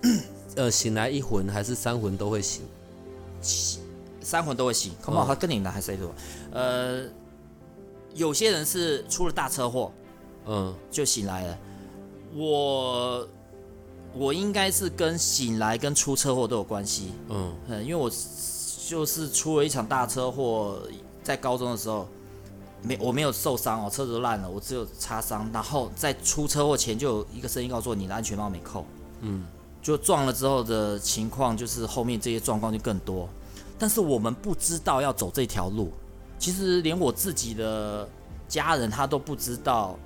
[0.56, 2.62] 呃，醒来一魂还是三魂都会醒？
[4.22, 4.92] 三魂都会醒。
[5.02, 6.14] Come on，他跟你男还是谁多？
[6.52, 7.02] 呃，
[8.14, 9.92] 有些人是出了大车祸，
[10.46, 11.58] 嗯，就醒来了。
[12.32, 13.28] 我
[14.14, 18.10] 我应该是跟醒来跟出车祸都有关系，嗯嗯，因为我
[18.88, 20.80] 就是出了一场大车祸，
[21.26, 22.06] 在高中的时候。
[22.82, 25.50] 没，我没有受伤哦，车子都烂了，我只有擦伤。
[25.52, 28.84] 然后在出车祸前就有一个声音告诉我，你的安全帽没扣。
[29.22, 29.44] 嗯，
[29.82, 33.28] 就撞了之后的情况，就是后面这些状况就更多。
[33.76, 35.90] 但是我们不知道要走这条路，
[36.38, 38.06] 其实连我自己的
[38.46, 39.98] 家人他都不知道。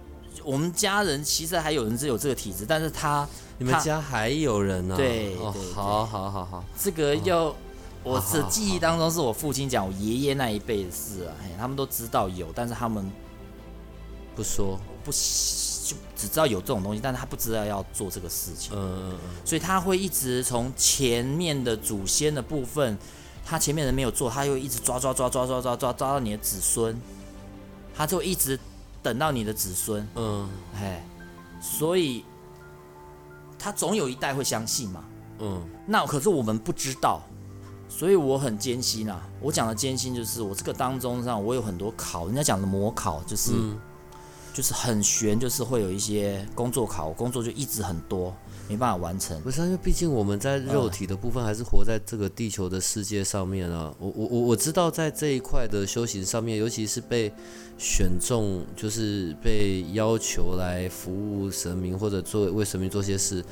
[0.43, 4.97] 我们家人其实还有人是有这个体质，但是他你们家还有人呢？
[4.97, 7.55] 对，哦好好好好，这个要。
[8.03, 13.11] 我的记忆当中是我父亲讲我爷爷那一辈的事啊，他们都知道有，但是他们
[14.35, 18.73] 不说，不就只知道有这种东西，但是他不知道要做这个事情。
[18.75, 19.31] 嗯嗯嗯。
[19.45, 22.97] 所以他会一直从前面的祖先的部分，
[23.45, 26.99] 他前面人没有做，他又一直抓抓抓抓抓抓抓抓到你的子孙，
[27.95, 28.59] 他就一直
[29.03, 30.09] 等到你的子孙。
[30.15, 30.49] 嗯。
[30.75, 31.05] 哎，
[31.61, 32.25] 所以
[33.59, 35.05] 他总有一代会相信嘛。
[35.41, 35.63] 嗯。
[35.87, 37.21] 那可是我们不知道。
[37.91, 39.29] 所以我很艰辛啊！
[39.43, 43.51] 我讲的艰辛就是我这个当中上，我有很多考，人家讲的模考就是，
[44.55, 48.35] 就是很悬，就是会有一些工作考，工作就一直很多，
[48.69, 49.39] 没办法完成。
[49.43, 53.93] 不是，因为毕竟我们在肉体的部分还是活在这个地球的世界上面啊。
[53.99, 57.31] 我我我我知道在这一块的修行上面，尤其是被
[57.77, 63.45] 选中，就是被要求来服务神明或者做为神明做些事，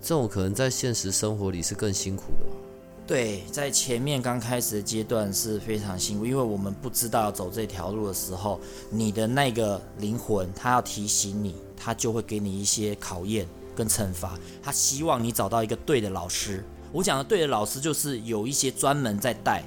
[0.00, 2.71] 这种可能在现实生活里是更辛苦的。
[3.12, 8.58] 对，在前面刚开始的阶段是非常辛苦，因为我们不知道要走这条路的时候，
[8.88, 13.46] 你的那个灵魂他要提醒你，他就会给你一些考验
[13.76, 16.64] 跟惩罚，他希望你找到一个对的老师。
[16.90, 19.62] 我讲的对的老师，就是有一些专门在带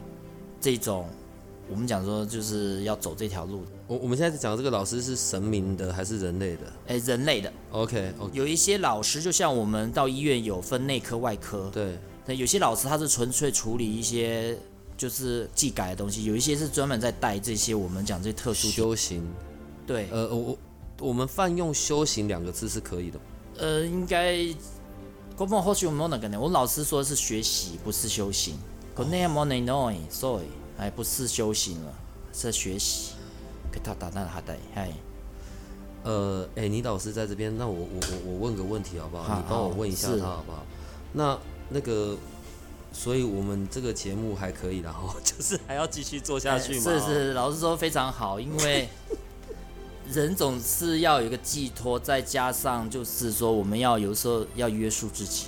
[0.60, 1.08] 这种，
[1.70, 3.72] 我们讲说就是要走这条路的。
[3.86, 6.62] 我我们现在讲的这个老师是神明的还是人类的？
[6.88, 7.54] 哎，人类的。
[7.70, 11.70] OK，有一些老师就像我们到医院有分内科、外科。
[11.72, 11.96] 对。
[12.26, 14.58] 那有些老师他是纯粹处理一些
[14.98, 19.24] 就是技改的东西，有一些是专门在带这些我们讲这些特殊修行。
[19.86, 20.58] 对，呃，我
[21.00, 23.20] 我们泛用修行两个字是可以的。
[23.58, 24.48] 呃，应该，
[25.38, 28.58] 我或许我们那个呢，我老师说的是学习，不是修行。
[28.96, 30.46] 可那么呢，sorry，
[30.78, 31.94] 哎，不是修行了，
[32.34, 33.12] 是学习。
[33.72, 34.92] 给他打那哈带，嗨。
[36.04, 39.36] 呃，哎，你老师在这边，那我我我我问个问题好不好？
[39.36, 40.66] 你帮我问一下他好不好？
[41.14, 41.38] 那。
[41.70, 42.16] 那个，
[42.94, 46.82] 所以我们这个节目还可以，然 后就是还要继续做下去吗？
[46.84, 48.88] 是是，老师说非常好，因为
[50.14, 55.48] 人总是要有一个寄托，再加上就是说我们要有时候要约束自己，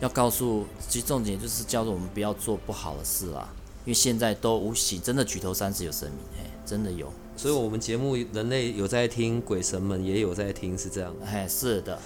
[0.00, 3.48] 要告诉，其实重点就是叫做我们不要做不好的事啦，
[3.84, 11.98] 因为现在都无形，真的举头三尺有神明，哎，真的有，所以我们节目人类有在听，鬼神们也有在听，是这样，哎，是的。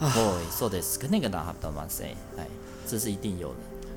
[0.00, 2.16] 哦，说的是跟那个男孩的嘛谁？
[2.36, 2.46] 哎，
[2.86, 3.54] 这是一定有的。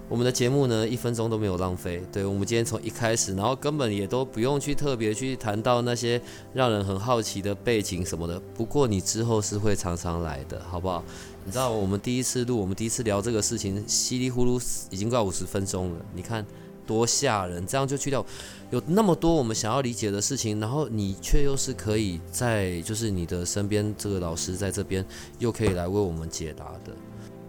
[0.09, 2.03] 我们的节目呢，一分钟都没有浪费。
[2.11, 6.21] 对我们今天从一开始，然后根本也都不用去特别去谈到那些
[6.53, 8.37] 让人很好奇的背景什么的。
[8.53, 11.03] 不过你之后是会常常来的，好不好？
[11.45, 16.05] 你知道我们第一次录，我们第一次聊这个事情，稀里糊涂已经快五十分钟了。
[16.13, 16.45] 你看。
[16.91, 17.65] 多吓人！
[17.65, 18.25] 这样就去掉，
[18.69, 25.05] 有那么多我们想要理解的事情，然后你却又是可以在就是你的身边这个老师在这边
[25.39, 26.91] 又可以来为我们解答的，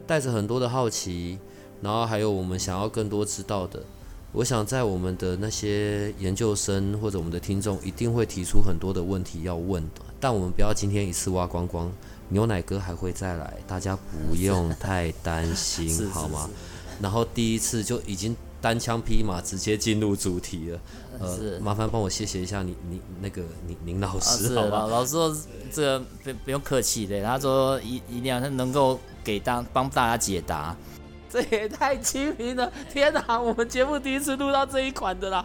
[0.07, 1.41] 带着很多的好奇，
[1.81, 3.83] 然后还有我们想要更多知道的。
[4.31, 11.91] 我想在我们的那些研究生或者我们的听众一定会提出很多的问题要问的，但我们不要今天一次挖光光，
[12.29, 16.49] 牛奶哥还会再来，大家不用太担心，好吗？
[17.01, 18.37] 然后第一次就已经。
[18.63, 20.81] 单枪匹马直接进入主题了，
[21.19, 24.87] 呃，麻烦帮我谢谢一下你你那个您您老师，好吧？
[24.87, 25.37] 老师说
[25.73, 30.75] 这个不不用客气的，他说一一定要能够给当帮大家解答，
[31.29, 32.73] 这也太亲民了！
[32.93, 35.45] 天哪，我们节目第一次录到这一款的啦。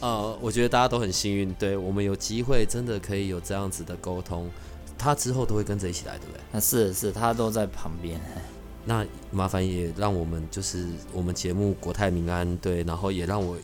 [0.00, 4.48] 呃，我觉得大家都很幸运，对我们有机会真的可以有这样子的沟通。
[4.98, 6.40] 他之后都会跟着一起来，对不对？
[6.52, 8.20] 那是是，他都在旁边。
[8.84, 13.56] 那麻烦也让我们就是我们节目国泰民安，对，然后也让我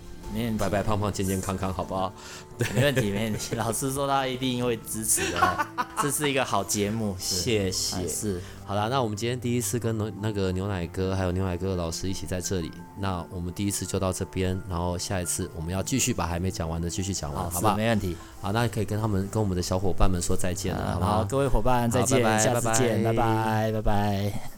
[0.59, 2.13] 白白胖胖、健健康康，好不好？
[2.59, 3.57] 对， 没问题，没问题。
[3.57, 5.67] 老师说他一定会支持的，
[6.03, 7.17] 这是一个好节目。
[7.19, 8.07] 谢谢。
[8.07, 17.75] 是，好了，那我们今天第一次跟那那个牛奶哥还有牛奶哥的老师一起在这里，那我们第一次就到这边，然后下一次我们要继续把还没讲完的继续讲完，好吧？
[17.75, 18.15] 没问题。
[18.43, 21.25] 好，那可以跟他们跟我们的小伙伴们说再见了，好不好？
[21.25, 24.58] 各位伙伴再见，下次见，拜拜，拜拜。